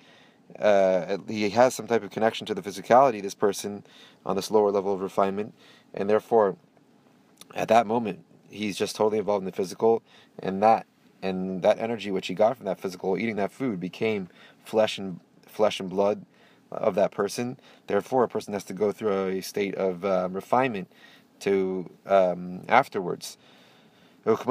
uh, 0.58 1.16
he 1.28 1.48
has 1.50 1.74
some 1.74 1.86
type 1.86 2.02
of 2.02 2.10
connection 2.10 2.46
to 2.46 2.54
the 2.54 2.62
physicality 2.62 3.22
this 3.22 3.34
person 3.34 3.84
on 4.26 4.36
this 4.36 4.50
lower 4.50 4.70
level 4.70 4.92
of 4.92 5.00
refinement 5.00 5.54
and 5.94 6.08
therefore 6.08 6.56
at 7.54 7.68
that 7.68 7.86
moment 7.86 8.24
he's 8.50 8.76
just 8.76 8.96
totally 8.96 9.18
involved 9.18 9.42
in 9.42 9.46
the 9.46 9.52
physical 9.52 10.02
and 10.38 10.62
that 10.62 10.86
and 11.22 11.62
that 11.62 11.78
energy 11.78 12.10
which 12.10 12.26
he 12.26 12.34
got 12.34 12.56
from 12.56 12.66
that 12.66 12.80
physical 12.80 13.16
eating 13.16 13.36
that 13.36 13.52
food 13.52 13.80
became 13.80 14.28
flesh 14.64 14.98
and 14.98 15.20
flesh 15.46 15.80
and 15.80 15.88
blood 15.88 16.24
of 16.70 16.94
that 16.94 17.10
person. 17.10 17.58
Therefore 17.86 18.24
a 18.24 18.28
person 18.28 18.52
has 18.54 18.64
to 18.64 18.72
go 18.72 18.92
through 18.92 19.28
a 19.28 19.40
state 19.42 19.74
of 19.74 20.04
uh, 20.04 20.28
refinement 20.30 20.90
to 21.42 21.90
um, 22.06 22.62
afterwards. 22.68 23.38
This 24.24 24.46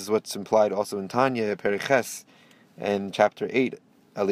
is 0.00 0.10
what's 0.10 0.34
implied 0.36 0.72
also 0.72 0.98
in 0.98 1.08
Tanya, 1.08 1.56
Periches, 1.56 2.24
and 2.76 3.14
chapter 3.14 3.48
8. 3.50 3.78
Like 4.16 4.28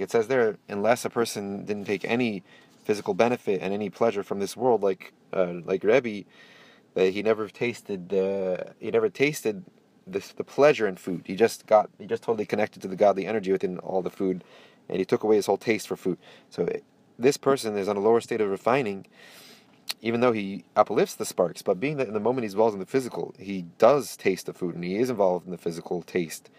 it 0.00 0.10
says 0.10 0.26
there, 0.28 0.58
unless 0.68 1.04
a 1.04 1.10
person 1.10 1.64
didn't 1.64 1.84
take 1.84 2.04
any 2.04 2.42
physical 2.84 3.14
benefit 3.14 3.62
and 3.62 3.72
any 3.72 3.90
pleasure 3.90 4.22
from 4.22 4.40
this 4.40 4.56
world, 4.56 4.82
like 4.82 5.12
uh, 5.32 5.54
like 5.64 5.84
Rebbe, 5.84 6.28
that 6.94 7.12
he 7.12 7.22
never 7.22 7.48
tasted 7.48 8.08
the 8.08 8.74
he 8.78 8.90
never 8.90 9.08
tasted 9.08 9.64
the, 10.06 10.22
the 10.36 10.44
pleasure 10.44 10.86
in 10.86 10.96
food. 10.96 11.22
He 11.26 11.36
just 11.36 11.66
got 11.66 11.90
he 11.98 12.06
just 12.06 12.22
totally 12.22 12.46
connected 12.46 12.82
to 12.82 12.88
the 12.88 12.96
godly 12.96 13.26
energy 13.26 13.52
within 13.52 13.78
all 13.78 14.02
the 14.02 14.10
food, 14.10 14.44
and 14.88 14.98
he 14.98 15.04
took 15.04 15.22
away 15.22 15.36
his 15.36 15.46
whole 15.46 15.56
taste 15.56 15.88
for 15.88 15.96
food. 15.96 16.18
So 16.50 16.68
this 17.18 17.36
person 17.36 17.76
is 17.76 17.88
on 17.88 17.96
a 17.96 18.00
lower 18.00 18.20
state 18.20 18.40
of 18.40 18.50
refining, 18.50 19.06
even 20.00 20.20
though 20.20 20.32
he 20.32 20.64
uplifts 20.76 21.14
the 21.14 21.24
sparks, 21.24 21.62
but 21.62 21.80
being 21.80 21.96
that 21.96 22.08
in 22.08 22.14
the 22.14 22.20
moment 22.20 22.44
he's 22.44 22.54
involved 22.54 22.74
in 22.74 22.80
the 22.80 22.86
physical, 22.86 23.34
he 23.38 23.66
does 23.78 24.16
taste 24.16 24.46
the 24.46 24.52
food 24.52 24.74
and 24.74 24.84
he 24.84 24.96
is 24.96 25.10
involved 25.10 25.46
in 25.46 25.52
the 25.52 25.58
physical 25.58 26.02
taste. 26.02 26.50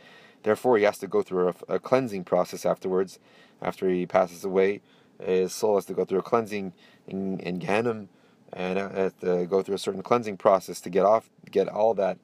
Therefore, 0.43 0.77
he 0.77 0.83
has 0.83 0.99
to 0.99 1.07
go 1.07 1.21
through 1.23 1.49
a, 1.49 1.75
a 1.75 1.79
cleansing 1.79 2.23
process 2.23 2.65
afterwards. 2.65 3.19
After 3.61 3.89
he 3.89 4.05
passes 4.05 4.43
away, 4.43 4.81
his 5.19 5.53
soul 5.53 5.75
has 5.75 5.85
to 5.85 5.93
go 5.93 6.05
through 6.05 6.19
a 6.19 6.23
cleansing 6.23 6.73
in, 7.07 7.39
in 7.39 7.57
Gehenna 7.59 8.07
and 8.53 8.77
uh, 8.79 8.89
has 8.89 9.13
to 9.21 9.45
go 9.47 9.63
through 9.63 9.75
a 9.75 9.79
certain 9.79 10.03
cleansing 10.03 10.37
process 10.37 10.79
to 10.81 10.89
get 10.89 11.05
off, 11.05 11.29
get 11.49 11.67
all 11.67 11.93
that 11.95 12.17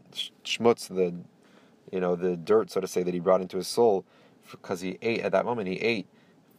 schmutz, 0.43 0.87
the, 0.87 1.15
you 1.91 1.99
know, 1.99 2.15
the 2.15 2.37
dirt, 2.37 2.69
so 2.69 2.79
to 2.79 2.87
say, 2.87 3.01
that 3.01 3.13
he 3.13 3.19
brought 3.19 3.41
into 3.41 3.57
his 3.57 3.67
soul, 3.67 4.05
because 4.51 4.81
he 4.81 4.97
ate 5.01 5.21
at 5.21 5.31
that 5.31 5.45
moment. 5.45 5.67
He 5.67 5.75
ate 5.75 6.07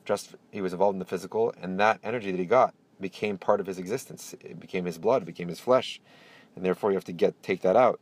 just 0.05 0.35
he 0.51 0.61
was 0.61 0.73
involved 0.73 0.95
in 0.95 0.99
the 0.99 1.05
physical, 1.05 1.55
and 1.61 1.79
that 1.81 2.01
energy 2.03 2.31
that 2.31 2.39
he 2.39 2.47
got 2.47 2.75
became 3.01 3.39
part 3.39 3.61
of 3.61 3.67
his 3.67 3.79
existence. 3.79 4.35
It 4.41 4.61
became 4.61 4.85
his 4.85 4.99
blood, 4.99 5.23
it 5.23 5.27
became 5.27 5.49
his 5.49 5.61
flesh, 5.61 6.01
and 6.57 6.65
therefore 6.65 6.91
you 6.91 6.97
have 6.97 7.05
to 7.05 7.13
get 7.13 7.43
take 7.43 7.63
that 7.63 7.77
out. 7.77 8.01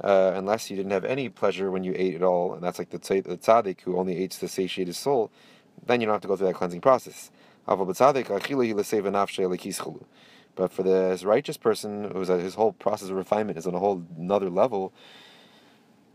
Uh, 0.00 0.32
unless 0.34 0.70
you 0.70 0.76
didn't 0.76 0.90
have 0.90 1.04
any 1.04 1.28
pleasure 1.28 1.70
when 1.70 1.84
you 1.84 1.94
ate 1.96 2.16
at 2.16 2.22
all, 2.22 2.52
and 2.52 2.62
that's 2.62 2.78
like 2.80 2.90
the, 2.90 2.98
the 2.98 3.38
tzaddik 3.38 3.80
who 3.82 3.96
only 3.96 4.16
eats 4.16 4.38
to 4.40 4.48
satiate 4.48 4.88
his 4.88 4.98
soul, 4.98 5.30
then 5.86 6.00
you 6.00 6.06
don't 6.06 6.14
have 6.14 6.22
to 6.22 6.28
go 6.28 6.36
through 6.36 6.48
that 6.48 6.54
cleansing 6.54 6.80
process. 6.80 7.30
But 7.66 7.76
for 10.72 10.82
the 10.82 11.22
righteous 11.24 11.56
person, 11.56 12.10
who's 12.12 12.28
his 12.28 12.54
whole 12.54 12.72
process 12.72 13.08
of 13.08 13.16
refinement 13.16 13.58
is 13.58 13.66
on 13.66 13.74
a 13.74 13.78
whole 13.78 14.04
another 14.18 14.50
level, 14.50 14.92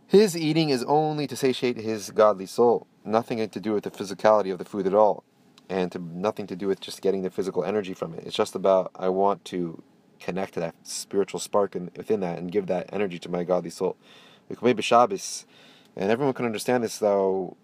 his 0.09 0.35
eating 0.35 0.69
is 0.69 0.83
only 0.85 1.27
to 1.27 1.35
satiate 1.35 1.77
his 1.77 2.09
godly 2.09 2.47
soul, 2.47 2.87
nothing 3.05 3.47
to 3.47 3.59
do 3.59 3.73
with 3.73 3.83
the 3.83 3.91
physicality 3.91 4.51
of 4.51 4.57
the 4.57 4.65
food 4.65 4.87
at 4.87 4.95
all, 4.95 5.23
and 5.69 5.91
to, 5.91 5.99
nothing 5.99 6.47
to 6.47 6.55
do 6.55 6.67
with 6.67 6.81
just 6.81 7.03
getting 7.03 7.21
the 7.21 7.29
physical 7.29 7.63
energy 7.63 7.93
from 7.93 8.15
it. 8.15 8.23
It's 8.25 8.35
just 8.35 8.55
about 8.55 8.89
I 8.95 9.09
want 9.09 9.45
to 9.45 9.83
connect 10.19 10.55
to 10.55 10.61
that 10.61 10.73
spiritual 10.81 11.39
spark 11.39 11.75
in, 11.75 11.91
within 11.95 12.21
that 12.21 12.39
and 12.39 12.51
give 12.51 12.65
that 12.65 12.89
energy 12.91 13.19
to 13.19 13.29
my 13.29 13.43
godly 13.43 13.69
soul. 13.69 13.97
Shabbos, 14.79 15.45
and 15.95 16.09
everyone 16.09 16.33
can 16.33 16.47
understand 16.47 16.83
this 16.83 16.97
though. 16.97 17.55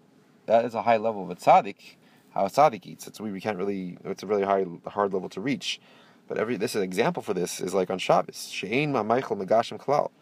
That 0.46 0.64
is 0.64 0.74
a 0.76 0.82
high 0.82 0.98
level 0.98 1.24
of 1.24 1.30
a 1.30 1.34
tzaddik. 1.34 1.96
How 2.30 2.46
a 2.46 2.48
tzaddik 2.48 2.86
eats. 2.86 3.08
It's 3.08 3.20
we, 3.20 3.32
we 3.32 3.40
can't 3.40 3.58
really. 3.58 3.98
It's 4.04 4.22
a 4.22 4.26
really 4.28 4.44
high, 4.44 4.66
hard 4.86 5.12
level 5.12 5.28
to 5.30 5.40
reach. 5.40 5.80
But 6.28 6.38
every 6.38 6.56
this 6.56 6.76
is 6.76 6.76
an 6.76 6.82
example 6.84 7.24
for 7.24 7.34
this 7.34 7.60
is 7.60 7.74
like 7.74 7.90
on 7.90 7.98
Shabbos. 7.98 8.52
Shein 8.52 8.92
ma 8.92 9.02
Michael 9.02 9.36
megashim 9.36 9.80
klal 9.80 10.12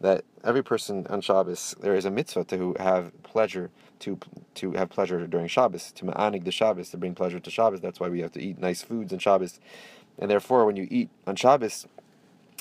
that 0.00 0.24
every 0.42 0.62
person 0.62 1.06
on 1.08 1.20
Shabbos 1.20 1.74
there 1.80 1.94
is 1.94 2.04
a 2.04 2.10
mitzvah 2.10 2.44
to 2.44 2.74
have 2.78 3.12
pleasure 3.22 3.70
to 4.00 4.18
to 4.54 4.72
have 4.72 4.90
pleasure 4.90 5.26
during 5.26 5.46
Shabbos 5.48 5.92
to 5.92 6.04
ma'anig 6.04 6.44
the 6.44 6.52
Shabbos 6.52 6.90
to 6.90 6.96
bring 6.96 7.14
pleasure 7.14 7.40
to 7.40 7.50
Shabbos. 7.50 7.80
That's 7.80 8.00
why 8.00 8.08
we 8.08 8.20
have 8.20 8.32
to 8.32 8.42
eat 8.42 8.58
nice 8.58 8.82
foods 8.82 9.12
on 9.12 9.18
Shabbos, 9.18 9.60
and 10.18 10.30
therefore 10.30 10.66
when 10.66 10.76
you 10.76 10.86
eat 10.90 11.10
on 11.26 11.36
Shabbos, 11.36 11.86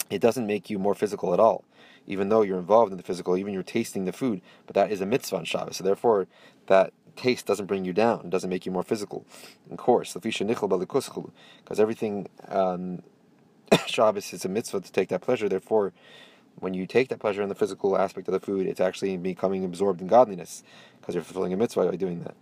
it 0.10 0.20
doesn't 0.22 0.48
make 0.48 0.70
you 0.70 0.80
more 0.80 0.96
physical 0.96 1.34
at 1.34 1.40
all. 1.40 1.64
Even 2.06 2.28
though 2.30 2.42
you're 2.42 2.60
involved 2.60 2.92
in 2.92 2.98
the 2.98 3.04
physical, 3.04 3.38
even 3.38 3.54
you're 3.54 3.64
tasting 3.64 4.04
the 4.04 4.12
food, 4.12 4.42
but 4.66 4.76
that 4.76 4.92
is 4.92 5.00
a 5.00 5.06
mitzvah 5.06 5.38
on 5.38 5.46
Shabbos. 5.46 5.78
So 5.78 5.86
therefore, 5.86 6.28
that 6.68 6.92
taste 7.16 7.46
doesn't 7.46 7.66
bring 7.66 7.86
you 7.86 7.94
down, 7.94 8.30
doesn't 8.30 8.50
make 8.50 8.66
you 8.66 8.72
more 8.72 8.84
physical. 8.84 9.26
Of 9.72 9.78
course, 9.78 10.14
because 10.14 11.80
everything 11.80 12.28
on 12.50 13.04
Shabbos 13.88 14.34
is 14.34 14.46
a 14.46 14.50
mitzvah 14.50 14.82
to 14.82 14.92
take 14.92 15.10
that 15.10 15.22
pleasure. 15.22 15.48
Therefore, 15.48 15.94
when 16.60 16.74
you 16.74 16.88
take 16.88 17.10
that 17.10 17.20
pleasure 17.20 17.42
in 17.42 17.50
the 17.50 17.56
physical 17.56 17.98
aspect 17.98 18.28
of 18.28 18.34
the 18.34 18.40
food, 18.40 18.68
it's 18.68 18.82
actually 18.82 19.18
becoming 19.18 19.66
absorbed 19.66 20.02
in 20.02 20.08
godliness 20.08 20.64
because 21.00 21.16
you're 21.16 21.24
fulfilling 21.24 21.54
a 21.54 21.58
mitzvah 21.58 21.90
by 21.90 21.96
doing 21.98 22.24
that. 22.24 22.36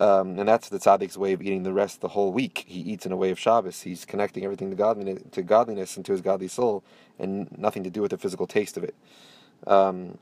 Um, 0.00 0.38
and 0.38 0.48
that's 0.48 0.70
the 0.70 0.78
tzaddik's 0.78 1.18
way 1.18 1.34
of 1.34 1.42
eating 1.42 1.62
the 1.64 1.72
rest 1.72 2.00
the 2.00 2.08
whole 2.08 2.32
week. 2.32 2.64
He 2.66 2.80
eats 2.80 3.06
in 3.06 3.12
a 3.12 3.16
way 3.16 3.30
of 3.30 3.38
Shabbos. 3.38 3.82
He's 3.82 4.04
connecting 4.04 4.44
everything 4.44 4.70
to 4.70 4.76
godliness, 4.76 5.22
to 5.32 5.42
godliness 5.42 5.96
and 5.96 6.04
to 6.06 6.12
his 6.12 6.20
godly 6.20 6.48
soul, 6.48 6.84
and 7.18 7.56
nothing 7.58 7.84
to 7.84 7.90
do 7.90 8.02
with 8.02 8.12
the 8.12 8.18
physical 8.18 8.46
taste 8.46 8.76
of 8.76 8.84
it. 8.84 8.94
Um, 9.66 10.18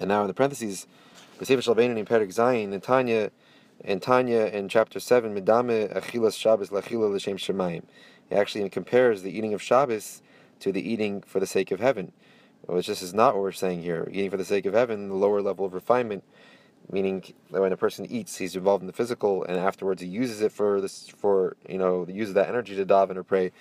And 0.00 0.08
now 0.08 0.22
in 0.22 0.28
the 0.28 0.34
parentheses, 0.34 0.86
the 1.38 1.46
Sefer 1.46 1.62
Shalbein 1.62 1.96
in 1.96 2.06
Perik 2.06 2.28
Zayin, 2.34 2.72
in 2.72 2.80
Tanya, 2.80 3.30
in 3.84 4.00
Tanya 4.00 4.46
in 4.46 4.68
chapter 4.68 5.00
7, 5.00 5.34
Midame 5.34 5.94
Achilas 5.94 6.38
Shabbos 6.38 6.70
Lachila 6.70 7.14
L'Shem 7.14 7.38
Shemayim. 7.38 7.84
He 8.28 8.36
actually 8.36 8.68
compares 8.70 9.22
the 9.22 9.36
eating 9.36 9.54
of 9.54 9.62
Shabbos 9.62 10.22
to 10.60 10.72
the 10.72 10.88
eating 10.88 11.22
for 11.22 11.40
the 11.40 11.46
sake 11.46 11.70
of 11.70 11.80
heaven, 11.80 12.12
which 12.66 12.86
this 12.86 13.02
is 13.02 13.14
not 13.14 13.34
what 13.34 13.42
we're 13.42 13.52
saying 13.52 13.82
here. 13.82 14.08
Eating 14.10 14.30
for 14.30 14.36
the 14.36 14.44
sake 14.44 14.66
of 14.66 14.74
heaven, 14.74 15.08
the 15.08 15.14
lower 15.14 15.42
level 15.42 15.64
of 15.66 15.74
refinement, 15.74 16.24
meaning 16.90 17.22
that 17.50 17.60
when 17.60 17.72
a 17.72 17.76
person 17.76 18.06
eats, 18.06 18.36
he's 18.36 18.56
involved 18.56 18.82
in 18.82 18.86
the 18.86 18.92
physical, 18.92 19.44
and 19.44 19.58
afterwards 19.58 20.02
he 20.02 20.08
uses 20.08 20.40
it 20.40 20.52
for 20.52 20.80
this, 20.80 21.08
for 21.08 21.56
you 21.68 21.78
know, 21.78 22.06
uses 22.08 22.34
that 22.34 22.48
energy 22.48 22.76
to 22.76 22.86
daven 22.86 23.16
or 23.16 23.24
pray. 23.24 23.52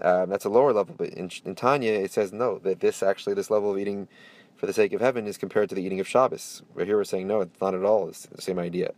Um, 0.00 0.28
that's 0.28 0.44
a 0.44 0.50
lower 0.50 0.72
level, 0.72 0.94
but 0.96 1.08
in, 1.08 1.30
in 1.44 1.54
Tanya 1.54 1.92
it 1.92 2.12
says 2.12 2.32
no, 2.32 2.58
that 2.58 2.80
this 2.80 3.02
actually, 3.02 3.34
this 3.34 3.50
level 3.50 3.70
of 3.70 3.78
eating 3.78 4.08
for 4.56 4.66
the 4.66 4.72
sake 4.72 4.92
of 4.92 5.00
heaven 5.00 5.26
is 5.26 5.38
compared 5.38 5.68
to 5.68 5.74
the 5.74 5.82
eating 5.82 6.00
of 6.00 6.08
Shabbos. 6.08 6.62
Where 6.72 6.84
here 6.84 6.96
we're 6.96 7.04
saying 7.04 7.26
no, 7.26 7.40
it's 7.40 7.60
not 7.60 7.74
at 7.74 7.84
all. 7.84 8.08
It's 8.08 8.26
the 8.26 8.42
same 8.42 8.58
idea. 8.58 8.92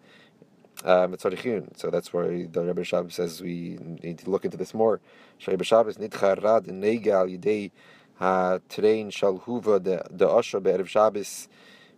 Um, 0.85 1.17
so 1.19 1.91
that's 1.91 2.13
why 2.13 2.47
the 2.51 2.65
Rebbe 2.65 2.85
Shabbos 2.85 3.15
says 3.15 3.41
we 3.41 3.79
need 4.03 4.19
to 4.19 4.31
look 4.31 4.45
into 4.45 4.57
this 4.57 4.73
more. 4.73 5.01
Rebbe 5.47 5.65
Shabbos 5.65 5.97
nidcharad 5.97 6.67
negal 6.69 7.37
yidei 7.37 7.73
ha-trein 8.17 9.11
shalhuva 9.11 9.83
the 9.83 10.27
osha 10.27 10.63
be'erev 10.63 10.87
Shabbos 10.87 11.49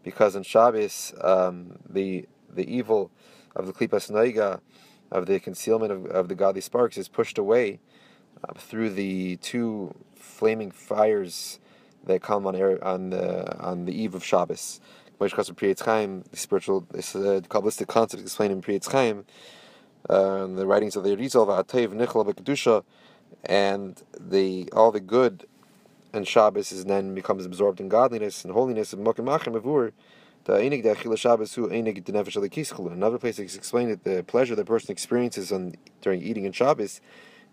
because 0.03 0.35
on 0.35 0.43
Shabbos 0.45 1.13
um, 1.21 1.79
the 1.89 2.27
the 2.53 2.75
evil 2.75 3.11
of 3.55 3.67
the 3.67 3.73
klipas 3.73 4.11
noiga 4.11 4.61
of 5.11 5.27
the 5.27 5.41
concealment 5.41 5.93
of, 5.93 6.07
of 6.07 6.29
the 6.29 6.35
godly 6.35 6.61
sparks 6.61 6.97
is 6.97 7.09
pushed 7.09 7.37
away 7.37 7.81
uh, 8.49 8.55
through 8.55 8.91
the 8.91 9.37
two 9.37 9.95
flaming 10.15 10.71
fires 10.71 11.59
that 12.05 12.23
come 12.23 12.47
on 12.47 12.57
air, 12.57 12.83
on 12.83 13.11
the 13.11 13.59
on 13.59 13.85
the 13.85 13.93
eve 13.93 14.15
of 14.15 14.25
Shabbos. 14.25 14.81
Which 15.21 15.35
comes 15.35 15.49
from 15.49 15.57
Pri 15.57 15.75
Etz 15.75 15.85
Chaim, 15.85 16.25
the 16.31 16.37
spiritual, 16.39 16.87
this 16.93 17.15
uh, 17.15 17.43
kabbalistic 17.51 17.89
concept 17.89 18.23
explained 18.23 18.53
in 18.53 18.63
Pri 18.63 18.81
Etz 18.81 18.91
Chaim, 18.91 19.27
uh, 20.09 20.47
the 20.47 20.67
writings 20.67 20.97
of 20.97 21.05
the 21.05 21.11
Arizal, 21.11 21.47
Va'atev, 21.47 21.93
Nichol, 21.93 22.25
Kedusha, 22.25 22.83
and 23.45 24.03
the 24.19 24.71
all 24.73 24.91
the 24.91 24.99
good 24.99 25.47
and 26.15 26.27
Shabbos 26.27 26.73
is 26.73 26.87
then 26.87 27.15
becomes 27.15 27.45
absorbed 27.45 27.81
in 27.81 27.91
godliness 27.91 28.47
and 28.47 28.55
holiness 28.55 28.95
and 28.95 29.07
Mokim 29.07 29.25
Machim 29.25 29.53
Avur. 29.53 29.93
The 30.45 30.55
Einig 30.55 30.83
Dechila 30.83 31.19
Shabbos 31.19 31.55
Hu 31.55 31.69
Einig 31.69 32.03
Denefesh 32.03 32.91
Another 32.91 33.19
place 33.19 33.39
is 33.39 33.55
explained 33.55 33.91
that 33.91 34.05
the 34.05 34.23
pleasure 34.23 34.55
the 34.55 34.65
person 34.65 34.91
experiences 34.91 35.53
on 35.53 35.75
during 36.01 36.23
eating 36.23 36.47
in 36.47 36.53
Shabbos 36.53 37.03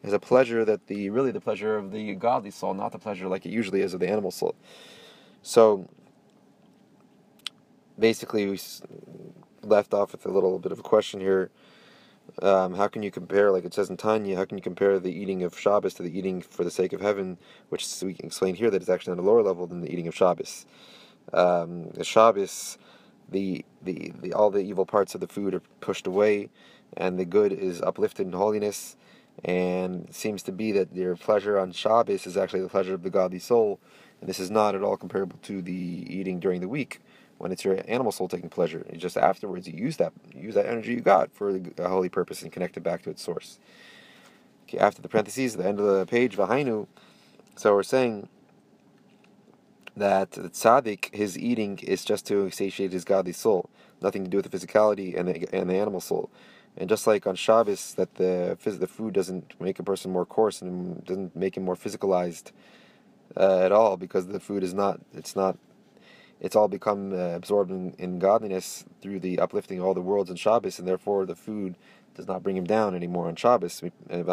is 0.04 0.14
a 0.14 0.20
pleasure 0.20 0.64
that 0.64 0.88
the 0.88 1.10
really 1.10 1.32
the 1.32 1.42
pleasure 1.42 1.76
of 1.76 1.92
the 1.92 2.16
godly 2.16 2.52
soul, 2.52 2.74
not 2.74 2.94
the 2.94 2.98
pleasure 2.98 3.28
like 3.28 3.46
it 3.46 3.50
usually 3.50 3.82
is 3.82 3.94
of 3.94 4.00
the 4.00 4.08
animal 4.08 4.32
soul. 4.32 4.56
So 5.42 5.90
basically, 7.98 8.48
we 8.48 8.60
left 9.64 9.94
off 9.94 10.12
with 10.12 10.26
a 10.26 10.32
little 10.32 10.60
bit 10.60 10.72
of 10.72 10.80
a 10.80 10.84
question 10.84 11.20
here. 11.20 11.50
Um, 12.42 12.76
how 12.76 12.88
can 12.88 13.04
you 13.04 13.12
compare, 13.12 13.52
like 13.52 13.66
it 13.66 13.74
says 13.74 13.90
in 13.90 13.98
Tanya, 13.98 14.36
how 14.36 14.46
can 14.46 14.58
you 14.58 14.62
compare 14.62 15.00
the 15.00 15.12
eating 15.12 15.44
of 15.44 15.58
Shabbos 15.58 15.94
to 15.96 16.04
the 16.04 16.18
eating 16.18 16.42
for 16.42 16.64
the 16.64 16.72
sake 16.72 16.94
of 16.94 17.02
heaven, 17.02 17.38
which 17.70 17.88
we 18.02 18.14
can 18.14 18.26
explain 18.26 18.56
here 18.56 18.70
that 18.70 18.82
it's 18.82 18.90
actually 18.90 19.14
on 19.14 19.20
a 19.20 19.24
lower 19.24 19.42
level 19.42 19.66
than 19.66 19.82
the 19.82 19.92
eating 19.92 20.08
of 20.08 20.16
Shabbos. 20.16 20.66
Um, 21.34 21.90
the 21.94 22.04
Shabbos, 22.04 22.78
the, 23.30 23.66
the, 23.82 24.14
the 24.22 24.34
all 24.34 24.52
the 24.52 24.60
evil 24.60 24.86
parts 24.86 25.16
of 25.16 25.22
the 25.22 25.28
food 25.28 25.54
are 25.54 25.62
pushed 25.80 26.06
away, 26.06 26.50
and 26.96 27.18
the 27.18 27.26
good 27.26 27.52
is 27.54 27.82
uplifted 27.82 28.28
in 28.28 28.34
holiness. 28.34 28.96
And 29.46 30.14
seems 30.14 30.42
to 30.44 30.52
be 30.52 30.72
that 30.72 30.96
your 30.96 31.16
pleasure 31.16 31.60
on 31.60 31.72
Shabbos 31.72 32.26
is 32.26 32.38
actually 32.38 32.62
the 32.62 32.70
pleasure 32.70 32.96
of 32.96 33.04
the 33.04 33.12
godly 33.12 33.40
soul, 33.40 33.80
and 34.20 34.28
this 34.28 34.40
is 34.40 34.50
not 34.50 34.74
at 34.76 34.84
all 34.84 34.98
comparable 34.98 35.38
to 35.44 35.62
the 35.62 35.74
eating 35.74 36.40
during 36.40 36.60
the 36.60 36.68
week 36.68 37.02
when 37.38 37.52
it's 37.52 37.64
your 37.64 37.80
animal 37.88 38.12
soul 38.12 38.28
taking 38.28 38.50
pleasure. 38.50 38.86
And 38.90 39.00
just 39.00 39.18
afterwards, 39.18 39.68
you 39.68 39.74
use 39.74 39.98
that 39.98 40.14
you 40.34 40.42
use 40.42 40.56
that 40.56 40.66
energy 40.66 40.94
you 40.94 41.02
got 41.02 41.32
for 41.34 41.60
a 41.78 41.90
holy 41.90 42.10
purpose 42.10 42.42
and 42.42 42.52
connect 42.52 42.78
it 42.78 42.82
back 42.82 43.02
to 43.04 43.10
its 43.10 43.22
source. 43.22 43.60
Okay, 44.64 44.80
after 44.80 45.02
the 45.02 45.08
parentheses, 45.08 45.56
the 45.56 45.66
end 45.66 45.80
of 45.80 45.86
the 45.86 46.06
page, 46.06 46.36
Vahainu. 46.36 46.88
So 47.56 47.74
we're 47.74 47.84
saying 47.84 48.30
that 49.96 50.32
the 50.32 50.50
tzaddik, 50.50 51.14
his 51.16 51.38
eating 51.38 51.80
is 51.80 52.06
just 52.06 52.28
to 52.28 52.52
satiate 52.52 52.92
his 52.92 53.06
godly 53.06 53.34
soul, 53.34 53.70
nothing 54.02 54.24
to 54.24 54.30
do 54.30 54.38
with 54.38 54.52
the 54.52 54.58
physicality 54.58 55.18
and 55.18 55.28
the, 55.28 55.48
and 55.56 55.70
the 55.70 55.76
animal 55.76 56.02
soul. 56.02 56.30
And 56.76 56.88
just 56.88 57.08
like 57.08 57.26
on 57.26 57.36
Shabbos, 57.36 57.96
that 57.96 58.16
the 58.16 58.56
the 58.64 58.88
food 58.88 59.14
doesn't 59.14 59.60
make 59.60 59.80
a 59.80 59.84
person 59.84 60.12
more 60.12 60.26
coarse 60.26 60.62
and 60.62 61.04
doesn't 61.06 61.36
make 61.36 61.58
him 61.58 61.64
more 61.64 61.76
physicalized 61.76 62.52
uh, 63.36 63.60
at 63.60 63.72
all, 63.72 63.98
because 63.98 64.28
the 64.28 64.40
food 64.40 64.64
is 64.64 64.74
not 64.76 65.00
it's 65.14 65.36
not 65.36 65.58
it's 66.40 66.56
all 66.56 66.68
become 66.68 67.14
uh, 67.14 67.36
absorbed 67.36 67.72
in, 67.72 67.94
in, 67.98 68.20
godliness 68.20 68.86
through 69.02 69.20
the 69.20 69.40
uplifting 69.40 69.80
of 69.80 69.86
all 69.86 69.94
the 69.94 70.02
worlds 70.02 70.30
in 70.30 70.36
Shabbos, 70.36 70.78
and 70.80 70.88
therefore 70.88 71.26
the 71.26 71.36
food 71.36 71.76
does 72.16 72.28
not 72.28 72.44
bring 72.44 72.58
him 72.58 72.66
down 72.66 72.96
anymore 72.96 73.28
on 73.28 73.36
Shabbos. 73.36 73.82
Because 73.82 74.28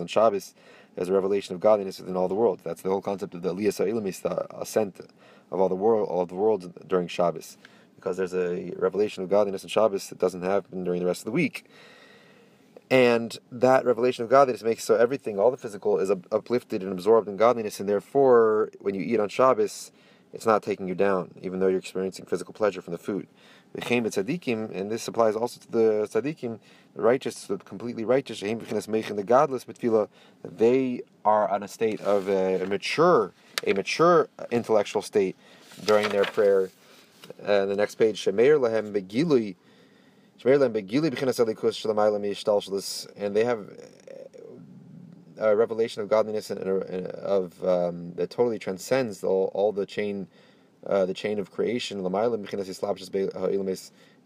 on 0.00 0.06
Shabbos 0.06 0.54
there's 0.94 1.08
a 1.08 1.12
revelation 1.12 1.54
of 1.54 1.60
godliness 1.60 1.98
within 2.00 2.16
all 2.16 2.28
the 2.28 2.34
world. 2.34 2.60
That's 2.64 2.82
the 2.82 2.88
whole 2.88 3.02
concept 3.02 3.34
of 3.34 3.42
the 3.42 3.54
Aliyah 3.54 3.74
Sa'ilamis, 3.74 4.22
the 4.22 4.46
ascent 4.58 5.00
of 5.50 5.60
all 5.60 5.68
the 5.68 5.74
world, 5.74 6.08
all 6.08 6.26
the 6.26 6.34
worlds 6.34 6.68
during 6.86 7.08
Shabbos. 7.08 7.58
Because 7.96 8.16
there's 8.16 8.34
a 8.34 8.72
revelation 8.76 9.22
of 9.22 9.30
godliness 9.30 9.62
in 9.62 9.68
Shabbos 9.68 10.08
that 10.08 10.18
doesn't 10.18 10.42
happen 10.42 10.84
during 10.84 11.00
the 11.00 11.06
rest 11.06 11.22
of 11.22 11.26
the 11.26 11.30
week. 11.32 11.66
And 12.90 13.38
that 13.50 13.84
revelation 13.84 14.24
of 14.24 14.30
godliness 14.30 14.62
makes 14.62 14.84
so 14.84 14.94
everything, 14.96 15.38
all 15.38 15.50
the 15.50 15.56
physical, 15.56 15.98
is 15.98 16.10
uplifted 16.10 16.82
and 16.82 16.92
absorbed 16.92 17.28
in 17.28 17.36
godliness, 17.36 17.80
and 17.80 17.88
therefore, 17.88 18.70
when 18.78 18.94
you 18.94 19.00
eat 19.00 19.18
on 19.18 19.28
Shabbos, 19.28 19.90
it's 20.34 20.46
not 20.46 20.62
taking 20.62 20.88
you 20.88 20.94
down, 20.94 21.30
even 21.40 21.60
though 21.60 21.68
you're 21.68 21.78
experiencing 21.78 22.26
physical 22.26 22.52
pleasure 22.52 22.82
from 22.82 22.92
the 22.92 22.98
food. 22.98 23.28
The 23.72 23.84
Chaim 23.84 24.04
Tzadikim, 24.04 24.74
and 24.74 24.90
this 24.90 25.06
applies 25.08 25.34
also 25.36 25.60
to 25.60 25.70
the 25.70 26.08
tzaddikim, 26.10 26.58
the 26.94 27.02
righteous, 27.02 27.46
the 27.46 27.56
completely 27.58 28.04
righteous, 28.04 28.40
the 28.40 29.24
godless, 29.24 29.64
they 30.44 31.02
are 31.24 31.48
on 31.48 31.62
a 31.62 31.68
state 31.68 32.00
of 32.00 32.28
a, 32.28 32.66
mature, 32.66 33.32
a 33.66 33.72
mature 33.72 34.28
intellectual 34.50 35.02
state 35.02 35.36
during 35.84 36.08
their 36.08 36.24
prayer. 36.24 36.70
Uh, 37.44 37.66
the 37.66 37.76
next 37.76 37.94
page, 37.94 38.24
Shemeir 38.24 38.60
lahem 38.60 38.92
begilui 38.92 39.56
and 43.16 43.36
they 43.36 43.44
have 43.44 43.68
a 45.38 45.56
revelation 45.56 46.02
of 46.02 46.08
godliness 46.08 46.50
and, 46.50 46.60
of 46.60 47.64
um, 47.64 48.12
that 48.14 48.30
totally 48.30 48.58
transcends 48.58 49.24
all, 49.24 49.72
the 49.72 49.86
chain, 49.86 50.26
uh, 50.86 51.06
the 51.06 51.14
chain 51.14 51.38
of 51.38 51.50
creation, 51.50 52.02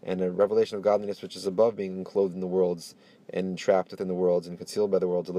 and 0.03 0.21
a 0.21 0.31
revelation 0.31 0.77
of 0.77 0.83
godliness 0.83 1.21
which 1.21 1.35
is 1.35 1.45
above 1.45 1.75
being 1.75 2.03
clothed 2.03 2.33
in 2.33 2.39
the 2.39 2.47
worlds 2.47 2.95
and 3.33 3.57
trapped 3.57 3.91
within 3.91 4.07
the 4.07 4.13
worlds 4.13 4.47
and 4.47 4.57
concealed 4.57 4.91
by 4.91 4.99
the 4.99 5.07
worlds. 5.07 5.29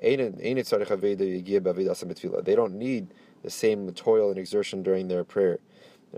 They 0.00 0.16
don't 0.16 2.74
need 2.74 3.14
the 3.42 3.50
same 3.50 3.92
toil 3.92 4.30
and 4.30 4.38
exertion 4.38 4.82
during 4.82 5.08
their 5.08 5.24
prayer 5.24 5.58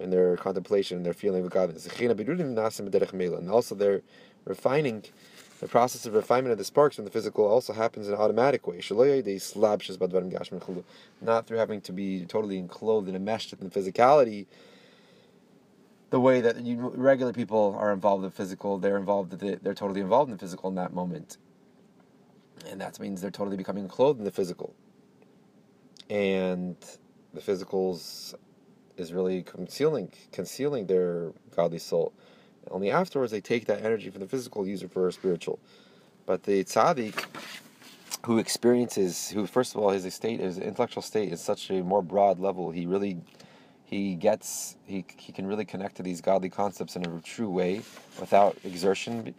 and 0.00 0.12
their 0.12 0.36
contemplation 0.36 0.96
and 0.96 1.06
their 1.06 1.12
feeling 1.12 1.44
of 1.44 1.50
godliness. 1.50 1.86
And 1.86 3.50
also 3.50 3.74
their 3.74 4.02
refining, 4.44 5.04
the 5.60 5.68
process 5.68 6.06
of 6.06 6.14
refinement 6.14 6.52
of 6.52 6.58
the 6.58 6.64
sparks 6.64 6.96
from 6.96 7.04
the 7.04 7.10
physical 7.10 7.46
also 7.46 7.72
happens 7.72 8.08
in 8.08 8.14
an 8.14 8.20
automatic 8.20 8.66
way. 8.66 8.80
Not 11.20 11.46
through 11.46 11.58
having 11.58 11.80
to 11.82 11.92
be 11.92 12.24
totally 12.26 12.58
enclosed 12.58 13.06
and 13.08 13.16
enmeshed 13.16 13.52
in 13.52 13.68
the 13.68 13.80
physicality, 13.80 14.46
the 16.10 16.20
way 16.20 16.40
that 16.40 16.60
you, 16.60 16.92
regular 16.94 17.32
people 17.32 17.76
are 17.78 17.92
involved 17.92 18.22
in 18.22 18.30
the 18.30 18.36
physical, 18.36 18.78
they're 18.78 18.96
involved, 18.96 19.38
they're 19.40 19.74
totally 19.74 20.00
involved 20.00 20.30
in 20.30 20.36
the 20.36 20.40
physical 20.40 20.68
in 20.68 20.76
that 20.76 20.92
moment. 20.92 21.38
And 22.68 22.80
that 22.80 22.98
means 23.00 23.20
they're 23.20 23.30
totally 23.30 23.56
becoming 23.56 23.88
clothed 23.88 24.18
in 24.18 24.24
the 24.24 24.30
physical. 24.30 24.74
And 26.08 26.76
the 27.34 27.40
physical's 27.40 28.34
is 28.96 29.12
really 29.12 29.42
concealing 29.42 30.10
concealing 30.32 30.86
their 30.86 31.32
godly 31.54 31.78
soul. 31.78 32.12
Only 32.70 32.90
afterwards 32.90 33.30
they 33.32 33.40
take 33.40 33.66
that 33.66 33.84
energy 33.84 34.10
from 34.10 34.20
the 34.20 34.28
physical, 34.28 34.66
use 34.66 34.82
it 34.82 34.90
for 34.92 35.06
a 35.06 35.12
spiritual. 35.12 35.58
But 36.26 36.42
the 36.42 36.64
tzaddik, 36.64 37.24
who 38.24 38.38
experiences, 38.38 39.30
who 39.30 39.46
first 39.46 39.74
of 39.74 39.80
all 39.80 39.90
his 39.90 40.12
state, 40.12 40.40
his 40.40 40.58
intellectual 40.58 41.02
state 41.02 41.32
is 41.32 41.40
such 41.40 41.70
a 41.70 41.82
more 41.82 42.02
broad 42.02 42.40
level. 42.40 42.72
He 42.72 42.86
really, 42.86 43.18
he 43.84 44.16
gets, 44.16 44.76
he 44.84 45.04
he 45.16 45.32
can 45.32 45.46
really 45.46 45.64
connect 45.64 45.96
to 45.96 46.02
these 46.02 46.20
godly 46.20 46.48
concepts 46.48 46.96
in 46.96 47.06
a 47.06 47.20
true 47.20 47.50
way 47.50 47.82
without 48.18 48.56
exertion, 48.64 49.34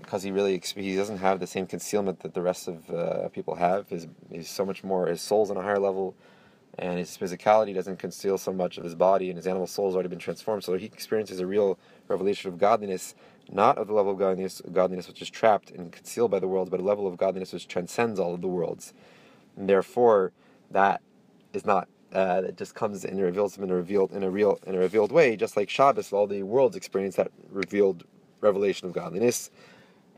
because 0.00 0.24
he 0.24 0.32
really 0.32 0.60
he 0.74 0.96
doesn't 0.96 1.18
have 1.18 1.38
the 1.38 1.46
same 1.46 1.66
concealment 1.66 2.18
that 2.20 2.34
the 2.34 2.42
rest 2.42 2.66
of 2.66 2.90
uh, 2.90 3.28
people 3.28 3.54
have. 3.54 3.88
His 3.88 4.08
he's 4.32 4.50
so 4.50 4.66
much 4.66 4.82
more. 4.82 5.06
His 5.06 5.20
soul's 5.20 5.50
on 5.52 5.56
a 5.56 5.62
higher 5.62 5.78
level 5.78 6.16
and 6.80 6.98
his 6.98 7.16
physicality 7.16 7.74
doesn't 7.74 7.98
conceal 7.98 8.38
so 8.38 8.54
much 8.54 8.78
of 8.78 8.84
his 8.84 8.94
body, 8.94 9.28
and 9.28 9.36
his 9.36 9.46
animal 9.46 9.66
soul 9.66 9.88
has 9.88 9.94
already 9.94 10.08
been 10.08 10.18
transformed. 10.18 10.64
So 10.64 10.78
he 10.78 10.86
experiences 10.86 11.38
a 11.38 11.46
real 11.46 11.78
revelation 12.08 12.50
of 12.50 12.58
godliness, 12.58 13.14
not 13.52 13.76
of 13.76 13.86
the 13.86 13.92
level 13.92 14.12
of 14.12 14.18
godliness, 14.18 14.62
godliness 14.72 15.06
which 15.06 15.20
is 15.20 15.28
trapped 15.28 15.70
and 15.70 15.92
concealed 15.92 16.30
by 16.30 16.38
the 16.38 16.48
world, 16.48 16.70
but 16.70 16.80
a 16.80 16.82
level 16.82 17.06
of 17.06 17.18
godliness 17.18 17.52
which 17.52 17.68
transcends 17.68 18.18
all 18.18 18.32
of 18.32 18.40
the 18.40 18.48
worlds. 18.48 18.94
And 19.58 19.68
therefore, 19.68 20.32
that 20.70 21.02
is 21.52 21.66
not 21.66 21.86
uh, 22.14 22.40
that 22.40 22.56
just 22.56 22.74
comes 22.74 23.04
and 23.04 23.20
reveals 23.20 23.54
them 23.54 23.64
in 23.64 23.70
a 23.70 23.74
revealed 23.74 24.12
in 24.12 24.24
a 24.24 24.30
real 24.30 24.58
in 24.66 24.74
a 24.74 24.78
revealed 24.78 25.12
way, 25.12 25.36
just 25.36 25.58
like 25.58 25.68
Shabbos, 25.68 26.14
all 26.14 26.26
the 26.26 26.42
worlds 26.44 26.76
experience 26.76 27.16
that 27.16 27.30
revealed 27.50 28.04
revelation 28.40 28.88
of 28.88 28.94
godliness, 28.94 29.50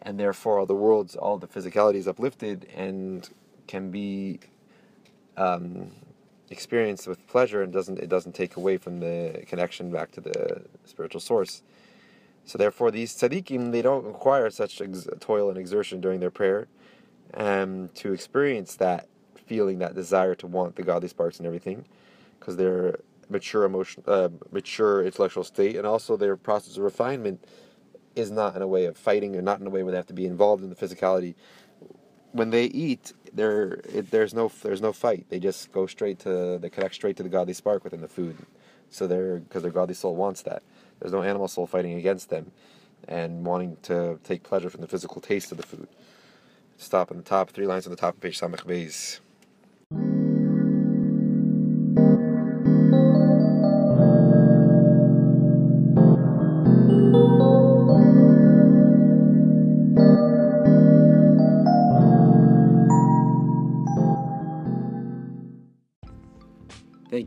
and 0.03 0.19
therefore 0.19 0.61
all 0.61 0.67
the 0.67 0.77
worlds, 0.77 1.17
all 1.17 1.39
the 1.39 1.49
physicality 1.49 1.97
is 1.97 2.07
uplifted 2.07 2.69
and 2.73 3.29
can 3.67 3.91
be 3.91 4.39
um, 5.37 5.91
experienced 6.53 7.07
with 7.09 7.27
pleasure, 7.27 7.63
and 7.63 7.73
doesn't 7.73 7.99
it 7.99 8.09
doesn't 8.09 8.35
take 8.35 8.57
away 8.57 8.77
from 8.77 9.01
the 9.01 9.43
connection 9.47 9.91
back 9.91 10.11
to 10.13 10.21
the 10.21 10.63
spiritual 10.85 11.21
source. 11.21 11.63
So 12.45 12.59
therefore, 12.59 12.91
these 12.91 13.13
tzaddikim 13.15 13.73
they 13.73 13.83
don't 13.83 14.05
require 14.05 14.51
such 14.51 14.81
ex- 14.81 15.09
toil 15.21 15.49
and 15.49 15.59
exertion 15.59 16.01
during 16.01 16.21
their 16.21 16.31
prayer, 16.31 16.69
um, 17.35 17.89
to 17.95 18.13
experience 18.13 18.77
that 18.77 19.09
feeling, 19.47 19.79
that 19.79 19.95
desire 19.95 20.35
to 20.37 20.47
want 20.47 20.77
the 20.77 20.83
godly 20.83 21.09
sparks 21.09 21.39
and 21.39 21.47
everything, 21.47 21.85
because 22.39 22.57
they're 22.57 22.99
mature 23.29 23.65
emotion, 23.65 24.03
uh, 24.07 24.29
mature 24.51 25.05
intellectual 25.05 25.45
state, 25.45 25.77
and 25.77 25.87
also 25.87 26.17
their 26.17 26.37
process 26.37 26.77
of 26.77 26.83
refinement 26.83 27.43
is 28.15 28.31
not 28.31 28.55
in 28.57 28.63
a 28.63 28.67
way 28.67 28.85
of 28.85 28.97
fighting, 28.97 29.35
or 29.37 29.43
not 29.43 29.61
in 29.61 29.67
a 29.67 29.71
way 29.71 29.83
where 29.83 29.93
they 29.93 29.97
have 29.97 30.07
to 30.07 30.13
be 30.13 30.27
involved 30.27 30.63
in 30.63 30.71
the 30.71 30.77
physicality. 30.77 31.35
When 32.33 32.51
they 32.51 32.65
eat, 32.65 33.13
there 33.33 33.79
there's 34.11 34.35
no 34.35 34.51
there's 34.63 34.81
no 34.81 34.93
fight. 34.93 35.27
They 35.29 35.39
just 35.39 35.73
go 35.73 35.87
straight 35.87 36.19
to 36.21 36.59
they 36.59 36.71
connect 36.71 36.95
straight 36.95 37.17
to 37.19 37.23
the 37.23 37.29
godly 37.29 37.55
spark 37.55 37.85
within 37.85 38.01
the 38.01 38.09
food. 38.09 38.37
So 38.91 39.07
they're 39.07 39.39
because 39.39 39.63
their 39.63 39.71
godly 39.71 39.95
soul 39.95 40.17
wants 40.17 40.43
that. 40.43 40.63
There's 41.01 41.13
no 41.13 41.23
animal 41.23 41.49
soul 41.49 41.67
fighting 41.67 41.95
against 41.95 42.31
them, 42.31 42.53
and 43.09 43.45
wanting 43.45 43.77
to 43.83 44.19
take 44.25 44.43
pleasure 44.43 44.71
from 44.71 44.81
the 44.81 44.89
physical 44.89 45.21
taste 45.21 45.53
of 45.53 45.59
the 45.59 45.67
food. 45.67 45.89
Stop 46.79 47.11
on 47.11 47.17
the 47.19 47.23
top, 47.23 47.51
three 47.51 47.67
lines 47.67 47.87
on 47.87 47.91
the 47.91 47.97
top 47.97 48.15
of 48.15 48.21
page 48.21 48.41
Samech 48.41 48.65
Beis. 48.65 49.21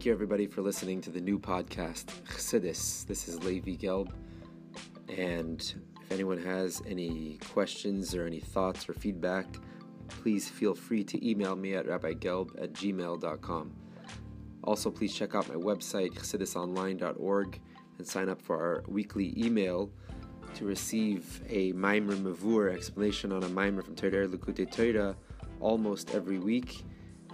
Thank 0.05 0.11
you, 0.11 0.17
everybody, 0.17 0.45
for 0.45 0.61
listening 0.61 1.01
to 1.01 1.09
the 1.09 1.19
new 1.19 1.39
podcast, 1.39 2.05
Chassidus. 2.27 3.07
This 3.07 3.27
is 3.27 3.43
Levi 3.43 3.71
Gelb. 3.71 4.11
And 5.17 5.59
if 5.99 6.11
anyone 6.11 6.37
has 6.43 6.83
any 6.87 7.39
questions 7.49 8.13
or 8.13 8.27
any 8.27 8.39
thoughts 8.39 8.87
or 8.87 8.93
feedback, 8.93 9.47
please 10.07 10.47
feel 10.47 10.75
free 10.75 11.03
to 11.05 11.27
email 11.27 11.55
me 11.55 11.73
at 11.73 11.87
rabbigelb 11.87 12.61
at 12.61 12.73
gmail.com. 12.73 13.71
Also, 14.63 14.91
please 14.91 15.11
check 15.11 15.33
out 15.33 15.49
my 15.49 15.55
website, 15.55 16.13
chassidusonline.org, 16.13 17.59
and 17.97 18.07
sign 18.07 18.29
up 18.29 18.39
for 18.39 18.61
our 18.61 18.83
weekly 18.87 19.33
email 19.35 19.89
to 20.53 20.65
receive 20.65 21.41
a 21.49 21.73
Maimer 21.73 22.15
Mavur 22.15 22.71
explanation 22.71 23.31
on 23.31 23.41
a 23.41 23.49
Maimer 23.49 23.83
from 23.83 23.95
Torah 23.95 24.27
Likutei 24.27 24.71
Torah 24.71 25.15
almost 25.59 26.13
every 26.13 26.37
week 26.37 26.83